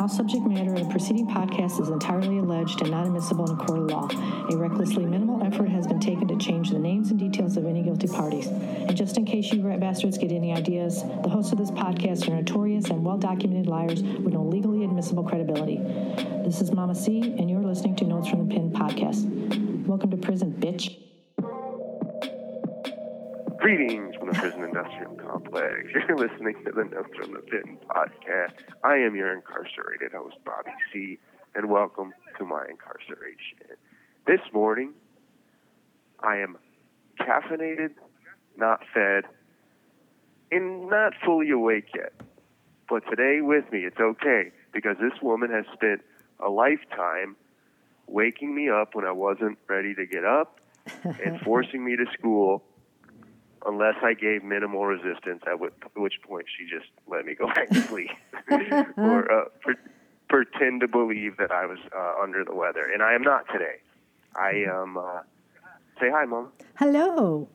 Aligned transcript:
All 0.00 0.08
subject 0.08 0.46
matter 0.46 0.72
of 0.72 0.78
the 0.78 0.86
preceding 0.86 1.26
podcast 1.26 1.78
is 1.78 1.90
entirely 1.90 2.38
alleged 2.38 2.80
and 2.80 2.90
not 2.90 3.04
admissible 3.04 3.44
in 3.44 3.60
a 3.60 3.62
court 3.62 3.80
of 3.80 3.90
law. 3.90 4.08
A 4.48 4.56
recklessly 4.56 5.04
minimal 5.04 5.44
effort 5.44 5.68
has 5.68 5.86
been 5.86 6.00
taken 6.00 6.26
to 6.28 6.38
change 6.38 6.70
the 6.70 6.78
names 6.78 7.10
and 7.10 7.20
details 7.20 7.58
of 7.58 7.66
any 7.66 7.82
guilty 7.82 8.06
parties. 8.08 8.46
And 8.46 8.96
just 8.96 9.18
in 9.18 9.26
case 9.26 9.52
you 9.52 9.60
rat 9.60 9.78
bastards 9.78 10.16
get 10.16 10.32
any 10.32 10.54
ideas, 10.54 11.02
the 11.22 11.28
hosts 11.28 11.52
of 11.52 11.58
this 11.58 11.70
podcast 11.70 12.26
are 12.28 12.34
notorious 12.34 12.86
and 12.86 13.04
well 13.04 13.18
documented 13.18 13.66
liars 13.66 14.02
with 14.02 14.32
no 14.32 14.42
legally 14.42 14.84
admissible 14.84 15.22
credibility. 15.22 15.76
This 15.76 16.62
is 16.62 16.72
Mama 16.72 16.94
C, 16.94 17.20
and 17.20 17.50
you're 17.50 17.60
listening 17.60 17.94
to 17.96 18.04
Notes 18.06 18.26
from 18.26 18.48
the 18.48 18.54
Pen 18.54 18.70
podcast. 18.70 19.26
Welcome 19.84 20.12
to 20.12 20.16
prison, 20.16 20.56
bitch. 20.58 21.09
Greetings 23.60 24.14
from 24.16 24.28
the 24.28 24.38
prison 24.38 24.64
industrial 24.64 25.14
complex. 25.16 25.88
You're 26.08 26.16
listening 26.16 26.54
to 26.64 26.72
the 26.72 26.84
Notes 26.84 27.10
from 27.14 27.34
the 27.34 27.40
Pen 27.40 27.76
podcast. 27.88 28.54
I 28.82 28.94
am 28.94 29.14
your 29.14 29.34
incarcerated 29.34 30.12
host, 30.12 30.36
Bobby 30.46 30.70
C., 30.90 31.18
and 31.54 31.68
welcome 31.68 32.14
to 32.38 32.46
my 32.46 32.64
incarceration. 32.70 33.76
This 34.26 34.40
morning, 34.54 34.94
I 36.20 36.38
am 36.38 36.56
caffeinated, 37.20 37.90
not 38.56 38.80
fed, 38.94 39.24
and 40.50 40.88
not 40.88 41.12
fully 41.22 41.50
awake 41.50 41.88
yet. 41.94 42.14
But 42.88 43.02
today 43.10 43.42
with 43.42 43.70
me, 43.70 43.80
it's 43.80 44.00
okay 44.00 44.52
because 44.72 44.96
this 45.02 45.20
woman 45.20 45.50
has 45.50 45.66
spent 45.74 46.00
a 46.42 46.48
lifetime 46.48 47.36
waking 48.06 48.54
me 48.54 48.70
up 48.70 48.94
when 48.94 49.04
I 49.04 49.12
wasn't 49.12 49.58
ready 49.68 49.94
to 49.96 50.06
get 50.06 50.24
up 50.24 50.60
and 51.04 51.38
forcing 51.44 51.84
me 51.84 51.96
to 51.96 52.06
school 52.18 52.64
unless 53.66 53.96
I 54.02 54.14
gave 54.14 54.42
minimal 54.44 54.86
resistance, 54.86 55.42
at 55.46 55.58
which, 55.60 55.72
which 55.96 56.14
point 56.26 56.46
she 56.56 56.64
just 56.64 56.90
let 57.08 57.24
me 57.24 57.34
go 57.34 57.46
back 57.54 57.68
to 57.70 57.82
sleep 57.82 58.10
or 58.96 59.30
uh, 59.30 59.44
pre- 59.60 59.74
pretend 60.28 60.80
to 60.80 60.88
believe 60.88 61.36
that 61.38 61.50
I 61.50 61.66
was 61.66 61.78
uh, 61.96 62.14
under 62.22 62.44
the 62.44 62.54
weather. 62.54 62.86
And 62.92 63.02
I 63.02 63.14
am 63.14 63.22
not 63.22 63.46
today. 63.52 63.76
I 64.34 64.50
am. 64.68 64.96
Uh, 64.96 65.20
say 66.00 66.10
hi, 66.10 66.24
Mom. 66.24 66.48
Hello. 66.76 67.48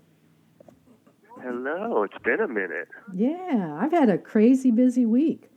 Hello. 1.41 2.03
It's 2.03 2.17
been 2.23 2.39
a 2.39 2.47
minute. 2.47 2.87
Yeah, 3.13 3.77
I've 3.79 3.91
had 3.91 4.09
a 4.09 4.17
crazy 4.17 4.71
busy 4.71 5.05
week. 5.05 5.49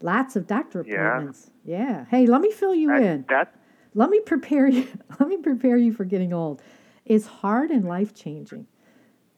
Lots 0.00 0.36
of 0.36 0.46
doctor 0.46 0.84
Yeah? 0.86 1.08
appointments. 1.08 1.50
Yeah. 1.64 2.06
Hey, 2.10 2.26
let 2.26 2.40
me 2.40 2.50
fill 2.50 2.74
you 2.74 2.94
in. 2.94 3.24
that 3.28 3.54
Let 3.94 4.10
me 4.10 4.20
prepare 4.20 4.66
you. 4.76 4.86
Let 5.20 5.28
me 5.28 5.36
prepare 5.38 5.76
you 5.76 5.92
for 5.92 6.04
getting 6.04 6.32
old. 6.32 6.62
It's 7.04 7.26
hard 7.26 7.70
and 7.70 7.86
life 7.86 8.14
changing. 8.14 8.66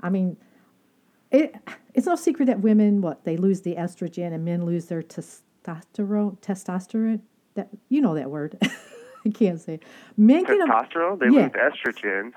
I 0.05 0.11
mean, 0.11 0.37
it 1.33 1.57
it's 1.95 2.07
no 2.07 2.15
secret 2.15 2.47
that 2.47 2.61
women 2.61 3.01
what 3.01 3.25
they 3.25 3.37
lose 3.37 3.63
the 3.63 3.75
estrogen 3.75 4.33
and 4.33 4.45
men 4.45 4.65
lose 4.65 4.87
their 4.87 5.03
testosterone. 5.03 6.39
Testosterone. 6.41 7.21
That 7.55 7.69
you 7.89 8.01
know 8.01 8.15
that 8.15 8.31
word. 8.31 8.59
I 9.27 9.31
can't 9.31 9.59
say. 9.59 9.75
It. 9.75 9.83
Men 10.17 10.45
get 10.45 10.61
em- 10.61 10.69
testosterone. 10.69 11.19
They 11.19 11.35
yeah. 11.35 11.49
lose 11.49 11.53
estrogen. 11.53 12.33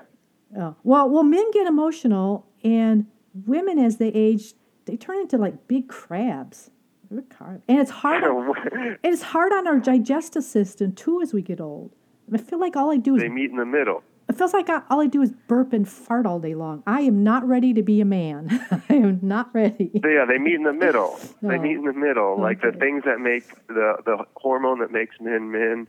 Oh, 0.56 0.74
well, 0.82 1.10
well, 1.10 1.24
men 1.24 1.50
get 1.50 1.66
emotional, 1.66 2.46
and 2.64 3.06
women, 3.46 3.78
as 3.78 3.98
they 3.98 4.08
age, 4.08 4.54
they 4.86 4.96
turn 4.96 5.18
into 5.18 5.36
like 5.36 5.68
big 5.68 5.88
crabs. 5.88 6.70
And 7.10 7.24
it's 7.68 7.90
hard. 7.90 8.24
On, 8.24 8.54
and 8.72 8.98
it's 9.02 9.22
hard 9.22 9.52
on 9.52 9.66
our 9.66 9.78
digestive 9.78 10.44
system 10.44 10.92
too 10.92 11.20
as 11.20 11.34
we 11.34 11.42
get 11.42 11.60
old. 11.60 11.92
I 12.32 12.38
feel 12.38 12.58
like 12.58 12.76
all 12.76 12.90
I 12.90 12.96
do 12.96 13.16
is 13.16 13.22
they 13.22 13.28
meet 13.28 13.50
in 13.50 13.56
the 13.56 13.66
middle. 13.66 14.02
It 14.28 14.36
feels 14.36 14.52
like 14.52 14.68
I, 14.68 14.82
all 14.90 15.00
I 15.00 15.06
do 15.06 15.22
is 15.22 15.32
burp 15.48 15.72
and 15.72 15.88
fart 15.88 16.26
all 16.26 16.38
day 16.40 16.54
long. 16.54 16.82
I 16.86 17.00
am 17.02 17.22
not 17.24 17.46
ready 17.48 17.72
to 17.74 17.82
be 17.82 18.00
a 18.00 18.04
man. 18.04 18.48
I 18.88 18.94
am 18.94 19.20
not 19.22 19.50
ready. 19.54 19.90
So, 20.02 20.08
yeah, 20.08 20.24
they 20.26 20.38
meet 20.38 20.54
in 20.54 20.62
the 20.64 20.72
middle. 20.72 21.18
They 21.42 21.56
Oh. 21.56 21.60
meet 21.60 21.76
in 21.76 21.84
the 21.84 21.92
middle, 21.92 22.38
like 22.40 22.60
the 22.60 22.72
things 22.72 23.04
that 23.04 23.20
make 23.20 23.44
the 23.68 23.96
the 24.04 24.24
hormone 24.36 24.80
that 24.80 24.90
makes 24.92 25.14
men 25.20 25.50
men 25.50 25.86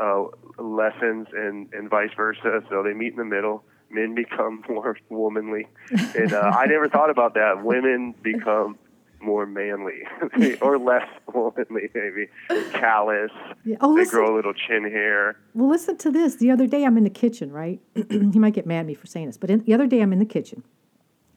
uh, 0.00 0.24
lessens, 0.58 1.26
and 1.32 1.68
and 1.74 1.90
vice 1.90 2.10
versa. 2.16 2.62
So 2.70 2.82
they 2.82 2.94
meet 2.94 3.12
in 3.12 3.18
the 3.18 3.24
middle. 3.24 3.64
Men 3.90 4.14
become 4.14 4.62
more 4.68 4.96
womanly, 5.10 5.66
and 5.90 6.32
uh, 6.32 6.38
I 6.62 6.66
never 6.66 6.88
thought 6.88 7.10
about 7.10 7.34
that. 7.34 7.62
Women 7.64 8.14
become 8.22 8.78
more 9.24 9.46
manly 9.46 10.02
or 10.60 10.78
less 10.78 11.08
womanly, 11.34 11.88
maybe 11.94 12.28
callous. 12.72 13.30
Yeah. 13.64 13.76
Oh, 13.80 13.94
they 13.94 14.02
listen. 14.02 14.18
grow 14.18 14.34
a 14.34 14.36
little 14.36 14.52
chin 14.54 14.84
hair. 14.84 15.36
Well, 15.54 15.68
listen 15.68 15.96
to 15.98 16.10
this. 16.10 16.36
The 16.36 16.50
other 16.50 16.66
day, 16.66 16.84
I'm 16.84 16.96
in 16.96 17.04
the 17.04 17.10
kitchen, 17.10 17.50
right? 17.52 17.80
he 18.10 18.38
might 18.38 18.54
get 18.54 18.66
mad 18.66 18.80
at 18.80 18.86
me 18.86 18.94
for 18.94 19.06
saying 19.06 19.26
this, 19.26 19.36
but 19.38 19.50
in, 19.50 19.60
the 19.64 19.74
other 19.74 19.86
day, 19.86 20.00
I'm 20.00 20.12
in 20.12 20.18
the 20.18 20.24
kitchen, 20.26 20.62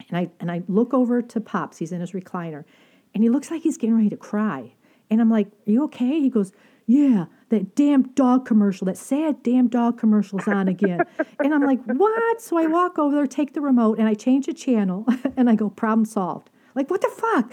and 0.09 0.17
I 0.17 0.29
and 0.39 0.51
I 0.51 0.63
look 0.67 0.93
over 0.93 1.21
to 1.21 1.41
Pops. 1.41 1.77
He's 1.77 1.91
in 1.91 2.01
his 2.01 2.11
recliner, 2.11 2.65
and 3.13 3.23
he 3.23 3.29
looks 3.29 3.49
like 3.49 3.61
he's 3.61 3.77
getting 3.77 3.95
ready 3.95 4.09
to 4.09 4.17
cry. 4.17 4.73
And 5.09 5.21
I'm 5.21 5.29
like, 5.29 5.47
"Are 5.67 5.71
you 5.71 5.83
okay?" 5.85 6.19
He 6.19 6.29
goes, 6.29 6.51
"Yeah, 6.85 7.25
that 7.49 7.75
damn 7.75 8.03
dog 8.13 8.45
commercial, 8.45 8.85
that 8.85 8.97
sad 8.97 9.41
damn 9.41 9.67
dog 9.69 9.97
commercial's 9.97 10.47
on 10.47 10.67
again." 10.67 11.01
and 11.39 11.53
I'm 11.53 11.63
like, 11.63 11.81
"What?" 11.85 12.41
So 12.41 12.57
I 12.57 12.67
walk 12.67 12.99
over 12.99 13.15
there, 13.15 13.27
take 13.27 13.53
the 13.53 13.61
remote, 13.61 13.99
and 13.99 14.07
I 14.07 14.13
change 14.13 14.47
the 14.47 14.53
channel, 14.53 15.05
and 15.37 15.49
I 15.49 15.55
go, 15.55 15.69
"Problem 15.69 16.05
solved." 16.05 16.49
Like, 16.77 16.89
what 16.91 17.01
the 17.01 17.09
fuck? 17.09 17.51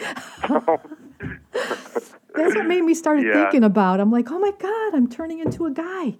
That's 2.34 2.54
what 2.54 2.66
made 2.66 2.82
me 2.82 2.92
start 2.92 3.22
Yeah. 3.24 3.32
thinking 3.32 3.64
about. 3.64 3.98
I'm 3.98 4.12
like, 4.12 4.30
"Oh 4.30 4.38
my 4.38 4.50
god, 4.58 4.94
I'm 4.94 5.08
turning 5.08 5.38
into 5.40 5.64
a 5.66 5.70
guy." 5.70 6.16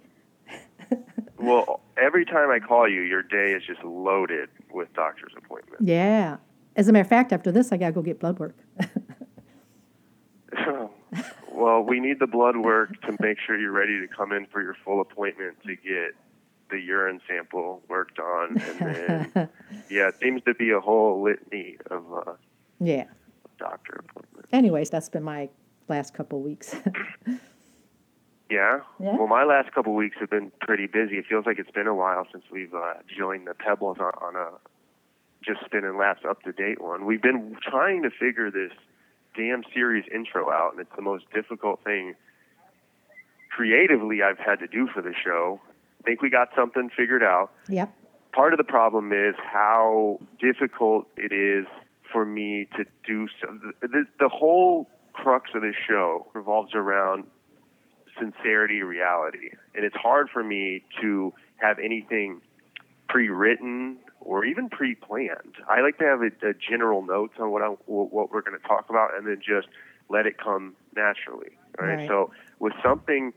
Well, 1.37 1.81
every 2.01 2.23
time 2.25 2.49
I 2.49 2.59
call 2.59 2.87
you, 2.89 3.01
your 3.01 3.21
day 3.21 3.51
is 3.51 3.61
just 3.67 3.83
loaded 3.83 4.47
with 4.71 4.91
doctor's 4.93 5.33
appointments. 5.37 5.83
Yeah. 5.85 6.37
As 6.77 6.87
a 6.87 6.93
matter 6.93 7.01
of 7.01 7.09
fact, 7.09 7.33
after 7.33 7.51
this, 7.51 7.71
I 7.73 7.77
got 7.77 7.87
to 7.87 7.91
go 7.91 8.01
get 8.01 8.19
blood 8.19 8.39
work. 8.39 8.55
well, 11.51 11.81
we 11.81 11.99
need 11.99 12.19
the 12.19 12.25
blood 12.25 12.55
work 12.57 12.99
to 13.01 13.15
make 13.19 13.37
sure 13.45 13.59
you're 13.59 13.71
ready 13.73 13.99
to 13.99 14.07
come 14.07 14.31
in 14.31 14.45
for 14.47 14.63
your 14.63 14.75
full 14.85 15.01
appointment 15.01 15.57
to 15.67 15.75
get 15.75 16.15
the 16.71 16.79
urine 16.79 17.19
sample 17.27 17.83
worked 17.89 18.17
on, 18.17 18.57
and 18.57 18.79
then 18.79 19.49
yeah, 19.89 20.07
it 20.07 20.15
seems 20.21 20.41
to 20.43 20.53
be 20.55 20.71
a 20.71 20.79
whole 20.79 21.21
litany 21.21 21.77
of 21.91 22.03
uh, 22.11 22.31
yeah. 22.79 23.05
doctor 23.57 24.03
appointments. 24.07 24.49
Anyways, 24.51 24.89
that's 24.89 25.09
been 25.09 25.23
my 25.23 25.49
last 25.87 26.13
couple 26.13 26.41
weeks. 26.41 26.75
Yeah? 28.49 28.81
Yeah. 28.99 29.15
Well, 29.17 29.27
my 29.27 29.43
last 29.43 29.73
couple 29.73 29.93
weeks 29.95 30.17
have 30.19 30.29
been 30.29 30.51
pretty 30.61 30.87
busy. 30.87 31.15
It 31.17 31.25
feels 31.27 31.45
like 31.45 31.57
it's 31.57 31.71
been 31.71 31.87
a 31.87 31.95
while 31.95 32.27
since 32.31 32.43
we've 32.51 32.73
uh, 32.73 32.93
joined 33.17 33.47
the 33.47 33.53
Pebbles 33.53 33.97
on, 33.99 34.11
on 34.21 34.35
a 34.35 34.49
just 35.43 35.65
spinning 35.65 35.97
laps 35.97 36.21
up 36.27 36.41
to 36.43 36.51
date 36.51 36.81
one. 36.81 37.05
We've 37.05 37.21
been 37.21 37.57
trying 37.61 38.03
to 38.03 38.09
figure 38.09 38.51
this 38.51 38.71
damn 39.35 39.63
series 39.73 40.05
intro 40.13 40.51
out, 40.51 40.71
and 40.71 40.81
it's 40.81 40.95
the 40.95 41.01
most 41.01 41.25
difficult 41.33 41.83
thing 41.83 42.15
creatively 43.51 44.21
I've 44.21 44.39
had 44.39 44.59
to 44.59 44.67
do 44.67 44.87
for 44.93 45.01
the 45.01 45.13
show. 45.13 45.59
I 46.01 46.03
think 46.03 46.21
we 46.21 46.29
got 46.29 46.49
something 46.55 46.89
figured 46.95 47.23
out. 47.23 47.51
yep. 47.67 47.93
Part 48.31 48.53
of 48.53 48.57
the 48.57 48.65
problem 48.65 49.13
is 49.13 49.33
how 49.37 50.19
difficult 50.39 51.07
it 51.15 51.31
is 51.31 51.65
for 52.15 52.25
me 52.25 52.65
to 52.77 52.85
do 53.05 53.27
so. 53.41 53.59
The, 53.81 53.89
the, 53.89 54.05
the 54.21 54.29
whole 54.29 54.89
crux 55.11 55.51
of 55.53 55.61
this 55.63 55.75
show 55.85 56.27
revolves 56.33 56.73
around 56.73 57.25
sincerity, 58.17 58.83
reality. 58.83 59.49
And 59.75 59.83
it's 59.83 59.97
hard 59.97 60.29
for 60.31 60.41
me 60.41 60.85
to 61.01 61.33
have 61.57 61.77
anything 61.77 62.39
pre-written 63.09 63.97
or 64.21 64.45
even 64.45 64.69
pre-planned. 64.69 65.55
I 65.69 65.81
like 65.81 65.97
to 65.97 66.05
have 66.05 66.21
a, 66.21 66.51
a 66.51 66.53
general 66.53 67.05
notes 67.05 67.33
on 67.37 67.51
what 67.51 67.61
I, 67.61 67.67
what 67.85 68.31
we're 68.31 68.41
going 68.41 68.57
to 68.57 68.65
talk 68.65 68.89
about, 68.89 69.09
and 69.17 69.27
then 69.27 69.41
just 69.45 69.67
let 70.09 70.25
it 70.25 70.37
come 70.37 70.73
naturally. 70.95 71.57
Right? 71.77 71.95
Right. 71.95 72.07
So 72.07 72.31
with 72.59 72.73
something 72.81 73.33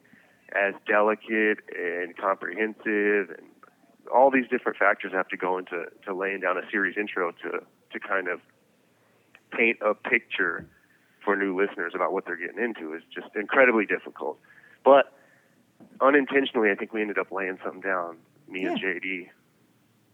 as 0.54 0.74
delicate 0.86 1.58
and 1.76 2.16
comprehensive, 2.16 3.30
and 3.36 3.48
all 4.14 4.30
these 4.30 4.46
different 4.48 4.78
factors 4.78 5.12
have 5.12 5.26
to 5.30 5.36
go 5.36 5.58
into 5.58 5.86
to 6.06 6.14
laying 6.14 6.38
down 6.38 6.56
a 6.58 6.70
series 6.70 6.96
intro 6.96 7.32
to 7.42 7.58
to 7.90 7.98
kind 7.98 8.28
of 8.28 8.40
paint 9.50 9.78
a 9.84 9.94
picture 9.94 10.66
for 11.24 11.36
new 11.36 11.58
listeners 11.58 11.92
about 11.94 12.12
what 12.12 12.24
they're 12.26 12.36
getting 12.36 12.62
into 12.62 12.94
is 12.94 13.02
just 13.14 13.28
incredibly 13.34 13.84
difficult. 13.86 14.38
But 14.84 15.12
unintentionally, 16.00 16.70
I 16.70 16.74
think 16.74 16.92
we 16.92 17.00
ended 17.00 17.18
up 17.18 17.30
laying 17.30 17.58
something 17.62 17.80
down, 17.80 18.16
me 18.48 18.64
and 18.64 18.78
Yeah. 18.78 18.94
JD, 18.94 19.30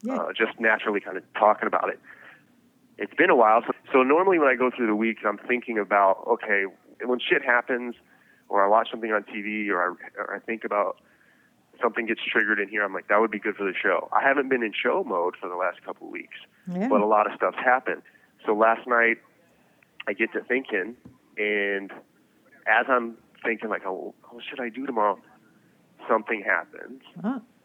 Yeah. 0.02 0.14
uh, 0.16 0.32
just 0.32 0.58
naturally 0.60 1.00
kind 1.00 1.16
of 1.16 1.22
talking 1.34 1.66
about 1.66 1.88
it. 1.88 2.00
It's 2.98 3.14
been 3.14 3.30
a 3.30 3.36
while. 3.36 3.62
So, 3.66 3.72
so 3.92 4.02
normally 4.02 4.38
when 4.38 4.48
I 4.48 4.54
go 4.54 4.70
through 4.70 4.86
the 4.86 4.94
week, 4.96 5.18
I'm 5.26 5.38
thinking 5.38 5.78
about, 5.78 6.24
okay, 6.26 6.64
when 7.04 7.18
shit 7.18 7.42
happens 7.42 7.96
or 8.48 8.64
I 8.64 8.68
watch 8.68 8.90
something 8.90 9.12
on 9.12 9.24
TV 9.24 9.68
or 9.70 9.82
I, 9.82 10.20
or 10.20 10.34
I 10.34 10.38
think 10.38 10.64
about 10.64 10.98
something 11.82 12.06
gets 12.06 12.20
triggered 12.24 12.60
in 12.60 12.68
here, 12.68 12.84
I'm 12.84 12.94
like, 12.94 13.08
that 13.08 13.20
would 13.20 13.30
be 13.32 13.40
good 13.40 13.56
for 13.56 13.64
the 13.64 13.74
show. 13.74 14.08
I 14.12 14.22
haven't 14.22 14.48
been 14.48 14.62
in 14.62 14.72
show 14.72 15.02
mode 15.04 15.34
for 15.40 15.48
the 15.48 15.56
last 15.56 15.82
couple 15.84 16.06
of 16.06 16.12
weeks 16.12 16.36
yeah. 16.72 16.88
but 16.88 17.00
a 17.00 17.06
lot 17.06 17.26
of 17.26 17.36
stuff's 17.36 17.58
happened. 17.58 18.02
So 18.46 18.54
last 18.54 18.86
night, 18.86 19.18
I 20.06 20.12
get 20.12 20.32
to 20.32 20.40
thinking, 20.42 20.96
and 21.36 21.90
as 22.66 22.86
I'm 22.88 23.16
thinking, 23.44 23.68
like, 23.68 23.82
oh, 23.86 24.14
what 24.30 24.42
should 24.48 24.60
I 24.60 24.68
do 24.68 24.86
tomorrow? 24.86 25.18
Something 26.08 26.42
happens 26.44 27.02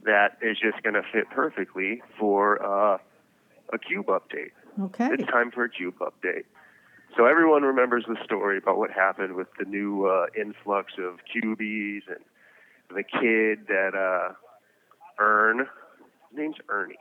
that 0.05 0.37
is 0.41 0.57
just 0.57 0.81
going 0.83 0.93
to 0.93 1.03
fit 1.11 1.29
perfectly 1.29 2.01
for 2.17 2.63
uh, 2.63 2.97
a 3.73 3.77
cube 3.77 4.07
update. 4.07 4.51
okay. 4.81 5.09
It's 5.11 5.25
time 5.29 5.51
for 5.51 5.65
a 5.65 5.69
cube 5.69 5.95
update. 5.99 6.45
So 7.17 7.25
everyone 7.25 7.63
remembers 7.63 8.05
the 8.07 8.15
story 8.23 8.57
about 8.57 8.77
what 8.77 8.91
happened 8.91 9.33
with 9.35 9.47
the 9.57 9.65
new 9.65 10.05
uh, 10.05 10.27
influx 10.39 10.93
of 10.97 11.19
cubies 11.31 12.03
and 12.07 12.19
the 12.95 13.03
kid 13.03 13.67
that 13.67 13.93
uh, 13.95 14.33
Ern, 15.21 15.59
his 15.59 16.37
name's 16.37 16.55
Ernie, 16.69 16.95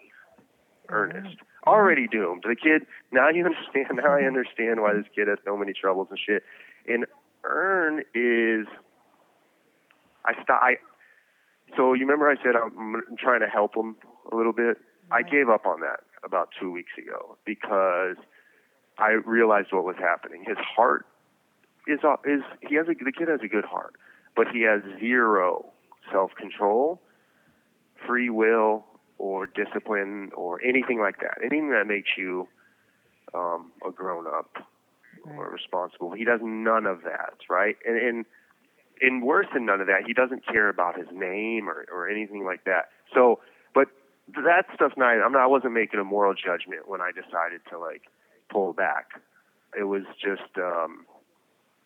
Ernest, 0.89 1.37
Mm-hmm. 1.67 1.71
already 1.71 2.07
doomed. 2.09 2.45
The 2.47 2.57
kid 2.57 2.87
now 3.13 3.29
you 3.29 3.45
understand. 3.51 4.01
Now 4.03 4.13
I 4.13 4.23
understand 4.23 4.81
why 4.81 4.95
this 4.95 5.07
kid 5.15 5.29
has 5.29 5.39
so 5.45 5.57
many 5.57 5.73
troubles 5.73 6.09
and 6.11 6.19
shit. 6.19 6.43
And 6.87 7.07
Ern 7.45 8.01
is, 8.15 8.67
I 10.25 10.33
st- 10.35 10.49
I 10.51 10.77
so 11.77 11.93
you 11.93 12.01
remember 12.01 12.29
I 12.29 12.37
said 12.43 12.55
I'm 12.57 13.03
trying 13.19 13.41
to 13.41 13.49
help 13.49 13.75
him 13.77 13.97
a 14.33 14.37
little 14.37 14.53
bit. 14.53 14.79
Mm-hmm. 14.79 15.13
I 15.13 15.23
gave 15.23 15.49
up 15.49 15.67
on 15.67 15.81
that 15.81 16.01
about 16.25 16.51
two 16.61 16.71
weeks 16.71 16.93
ago 16.99 17.37
because 17.45 18.17
I 18.99 19.11
realized 19.25 19.69
what 19.71 19.85
was 19.85 19.97
happening. 19.99 20.45
His 20.47 20.59
heart 20.59 21.07
is 21.87 22.01
is 22.25 22.43
he 22.61 22.75
has 22.77 22.87
a 22.89 22.95
the 22.95 23.13
kid 23.13 23.29
has 23.29 23.41
a 23.43 23.49
good 23.49 23.65
heart, 23.65 23.95
but 24.37 24.49
he 24.53 24.63
has 24.63 24.83
zero 25.01 25.67
self 26.11 26.35
control, 26.35 27.01
free 28.07 28.31
will, 28.31 28.85
or 29.19 29.47
discipline, 29.47 30.31
or 30.37 30.63
anything 30.63 31.01
like 31.01 31.21
that. 31.21 31.39
Anything 31.41 31.71
that 31.71 31.87
makes 31.87 32.11
you 32.17 32.49
um, 33.35 33.73
a 33.87 33.91
grown 33.91 34.27
up 34.27 34.57
or 35.25 35.51
responsible. 35.51 36.13
He 36.13 36.25
does 36.25 36.41
none 36.43 36.87
of 36.87 37.03
that, 37.03 37.35
right? 37.51 37.77
And 37.87 37.97
and 37.97 38.25
and 39.01 39.23
worse 39.23 39.47
than 39.53 39.67
none 39.67 39.81
of 39.81 39.87
that, 39.87 40.03
he 40.07 40.13
doesn't 40.13 40.47
care 40.47 40.69
about 40.69 40.99
his 40.99 41.09
name 41.13 41.69
or 41.69 41.87
or 41.93 42.09
anything 42.09 42.45
like 42.45 42.65
that. 42.65 42.91
So, 43.15 43.41
but 43.75 43.89
that 44.35 44.67
stuff's 44.75 44.97
not. 44.97 45.15
I'm 45.25 45.33
not. 45.33 45.43
I 45.43 45.47
wasn't 45.47 45.75
making 45.75 46.01
a 46.01 46.05
moral 46.05 46.35
judgment 46.35 46.89
when 46.89 47.01
I 47.01 47.11
decided 47.11 47.61
to 47.71 47.79
like 47.79 48.03
pull 48.51 48.73
back. 48.73 49.21
It 49.79 49.85
was 49.85 50.03
just. 50.21 50.57
um 50.59 51.07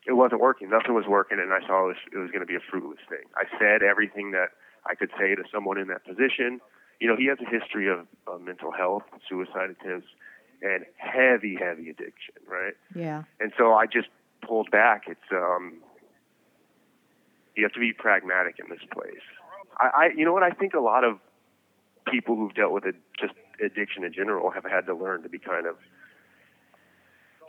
it 0.06 0.14
wasn't 0.14 0.40
working. 0.40 0.68
Nothing 0.68 0.94
was 0.94 1.06
working, 1.06 1.38
and 1.38 1.52
I 1.52 1.64
saw 1.66 1.84
it 1.84 1.94
was, 1.94 1.96
it 2.12 2.18
was 2.18 2.30
going 2.30 2.40
to 2.40 2.46
be 2.46 2.56
a 2.56 2.64
fruitless 2.70 2.98
thing. 3.08 3.22
I 3.36 3.44
said 3.58 3.82
everything 3.82 4.32
that 4.32 4.50
I 4.84 4.94
could 4.96 5.10
say 5.18 5.34
to 5.34 5.44
someone 5.52 5.78
in 5.78 5.86
that 5.88 6.04
position. 6.04 6.60
You 7.02 7.08
know, 7.08 7.16
he 7.16 7.26
has 7.26 7.38
a 7.44 7.50
history 7.50 7.90
of, 7.90 8.06
of 8.28 8.42
mental 8.42 8.70
health, 8.70 9.02
suicide 9.28 9.70
attempts, 9.70 10.06
and 10.62 10.84
heavy, 10.98 11.56
heavy 11.58 11.90
addiction, 11.90 12.36
right? 12.46 12.74
Yeah. 12.94 13.24
And 13.40 13.52
so 13.58 13.74
I 13.74 13.86
just 13.86 14.06
pulled 14.40 14.70
back. 14.70 15.06
It's 15.08 15.32
um, 15.32 15.78
you 17.56 17.64
have 17.64 17.72
to 17.72 17.80
be 17.80 17.92
pragmatic 17.92 18.60
in 18.60 18.70
this 18.70 18.86
place. 18.92 19.26
I, 19.78 19.86
I 19.86 20.08
you 20.16 20.24
know 20.24 20.32
what 20.32 20.44
I 20.44 20.50
think 20.50 20.74
a 20.74 20.80
lot 20.80 21.02
of 21.02 21.18
people 22.06 22.36
who've 22.36 22.54
dealt 22.54 22.70
with 22.70 22.84
it, 22.84 22.94
just 23.18 23.34
addiction 23.60 24.04
in 24.04 24.12
general, 24.12 24.52
have 24.52 24.64
had 24.64 24.86
to 24.86 24.94
learn 24.94 25.24
to 25.24 25.28
be 25.28 25.40
kind 25.40 25.66
of 25.66 25.74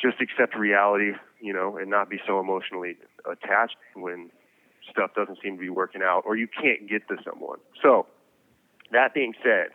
just 0.02 0.20
accept 0.20 0.56
reality, 0.56 1.12
you 1.40 1.54
know, 1.54 1.78
and 1.78 1.92
not 1.92 2.10
be 2.10 2.20
so 2.26 2.40
emotionally 2.40 2.98
attached 3.32 3.76
when 3.94 4.32
stuff 4.90 5.12
doesn't 5.16 5.38
seem 5.44 5.58
to 5.58 5.62
be 5.62 5.70
working 5.70 6.02
out 6.02 6.24
or 6.26 6.36
you 6.36 6.48
can't 6.48 6.90
get 6.90 7.08
to 7.10 7.18
someone. 7.24 7.60
So, 7.84 8.08
that 8.94 9.14
being 9.14 9.34
said, 9.44 9.70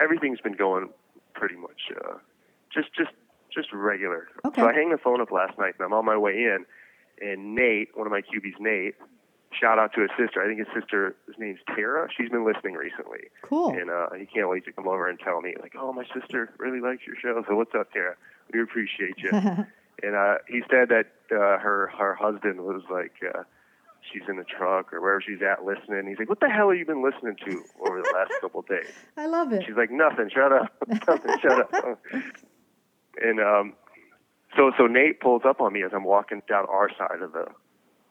everything's 0.00 0.40
been 0.40 0.56
going 0.56 0.90
pretty 1.34 1.56
much 1.56 1.92
uh, 1.96 2.14
just 2.72 2.88
just 2.94 3.10
just 3.52 3.72
regular. 3.72 4.28
Okay. 4.44 4.60
So 4.60 4.68
I 4.68 4.72
hang 4.72 4.90
the 4.90 4.98
phone 4.98 5.20
up 5.20 5.30
last 5.30 5.58
night 5.58 5.74
and 5.78 5.86
I'm 5.86 5.92
on 5.92 6.04
my 6.04 6.16
way 6.16 6.32
in, 6.32 6.64
and 7.20 7.54
Nate, 7.54 7.96
one 7.96 8.06
of 8.06 8.12
my 8.12 8.20
cubies, 8.20 8.54
Nate, 8.60 8.94
shout 9.58 9.78
out 9.78 9.92
to 9.94 10.02
his 10.02 10.10
sister. 10.18 10.42
I 10.42 10.46
think 10.46 10.58
his 10.58 10.68
sister, 10.74 11.16
his 11.26 11.36
name's 11.38 11.60
Tara. 11.74 12.08
She's 12.16 12.28
been 12.28 12.44
listening 12.44 12.74
recently. 12.74 13.30
Cool. 13.42 13.70
And 13.70 13.90
uh, 13.90 14.08
he 14.18 14.26
can't 14.26 14.48
wait 14.48 14.64
to 14.66 14.72
come 14.72 14.86
over 14.86 15.08
and 15.08 15.18
tell 15.18 15.40
me, 15.40 15.54
like, 15.60 15.74
oh, 15.78 15.92
my 15.92 16.04
sister 16.14 16.52
really 16.58 16.80
likes 16.80 17.02
your 17.06 17.16
show. 17.16 17.42
So 17.48 17.56
what's 17.56 17.74
up, 17.74 17.92
Tara? 17.92 18.16
We 18.52 18.60
appreciate 18.60 19.18
you. 19.18 19.30
and 20.02 20.14
uh, 20.14 20.36
he 20.48 20.62
said 20.70 20.88
that 20.90 21.06
uh, 21.32 21.58
her 21.58 21.90
her 21.98 22.14
husband 22.14 22.60
was 22.60 22.82
like, 22.90 23.14
uh, 23.22 23.42
she's 24.12 24.22
in 24.28 24.36
the 24.36 24.44
truck 24.44 24.92
or 24.92 25.00
wherever 25.00 25.20
she's 25.20 25.42
at 25.42 25.64
listening. 25.64 26.06
He's 26.08 26.18
like, 26.18 26.28
what 26.28 26.40
the 26.40 26.48
hell 26.48 26.70
have 26.70 26.78
you 26.78 26.86
been 26.86 27.02
listening 27.02 27.36
to 27.44 27.64
over 27.80 28.02
the 28.02 28.12
last 28.14 28.32
couple 28.40 28.60
of 28.60 28.68
days? 28.68 28.92
I 29.16 29.26
love 29.26 29.52
it. 29.52 29.64
She's 29.66 29.76
like, 29.76 29.90
nothing. 29.90 30.30
Shut 30.32 30.52
up. 30.52 30.72
nothing. 30.88 31.38
Shut 31.42 31.74
up. 31.74 31.98
And 33.18 33.40
um, 33.40 33.72
so 34.56 34.72
so 34.76 34.86
Nate 34.86 35.20
pulls 35.20 35.40
up 35.48 35.60
on 35.62 35.72
me 35.72 35.82
as 35.82 35.92
I'm 35.94 36.04
walking 36.04 36.42
down 36.46 36.66
our 36.68 36.90
side 36.98 37.22
of 37.22 37.32
the 37.32 37.46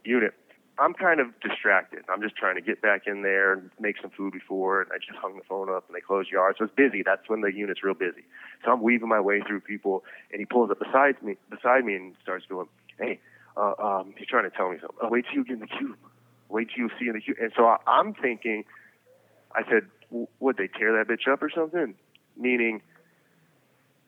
unit. 0.04 0.34
I'm 0.78 0.94
kind 0.94 1.20
of 1.20 1.28
distracted. 1.40 2.04
I'm 2.12 2.22
just 2.22 2.36
trying 2.36 2.56
to 2.56 2.62
get 2.62 2.82
back 2.82 3.04
in 3.08 3.22
there 3.22 3.54
and 3.54 3.70
make 3.80 3.96
some 4.02 4.12
food 4.12 4.34
before, 4.34 4.82
and 4.82 4.92
I 4.92 4.98
just 4.98 5.18
hung 5.18 5.38
the 5.38 5.44
phone 5.48 5.70
up 5.70 5.86
and 5.88 5.96
they 5.96 6.02
closed 6.02 6.30
yard. 6.32 6.56
So 6.58 6.66
it's 6.66 6.74
busy. 6.76 7.02
That's 7.02 7.30
when 7.30 7.42
the 7.42 7.54
unit's 7.54 7.84
real 7.84 7.94
busy. 7.94 8.26
So 8.66 8.72
I'm 8.72 8.82
weaving 8.82 9.08
my 9.08 9.22
way 9.22 9.42
through 9.48 9.62
people, 9.62 10.04
and 10.32 10.40
he 10.40 10.46
pulls 10.46 10.72
up 10.72 10.80
beside 10.80 11.22
me, 11.24 11.38
beside 11.50 11.86
me, 11.86 11.96
and 11.96 12.16
starts 12.22 12.46
going, 12.48 12.68
"Hey, 13.00 13.20
uh, 13.58 13.74
um, 13.80 14.14
he's 14.18 14.28
trying 14.28 14.50
to 14.50 14.56
tell 14.56 14.70
me 14.70 14.78
something. 14.80 14.98
Oh, 15.02 15.10
wait 15.10 15.26
till 15.26 15.36
you 15.36 15.46
get 15.46 15.54
in 15.54 15.60
the 15.60 15.68
cube. 15.68 15.98
Wait 16.50 16.70
till 16.70 16.86
you 16.86 16.90
see 17.00 17.08
in 17.08 17.14
the 17.14 17.22
cube." 17.22 17.38
And 17.42 17.52
so 17.56 17.66
I, 17.66 17.78
I'm 17.88 18.14
thinking, 18.14 18.66
I 19.54 19.64
said, 19.64 19.88
"Would 20.40 20.58
they 20.58 20.68
tear 20.68 20.94
that 20.98 21.08
bitch 21.08 21.32
up 21.32 21.42
or 21.42 21.50
something?" 21.50 21.96
Meaning, 22.38 22.82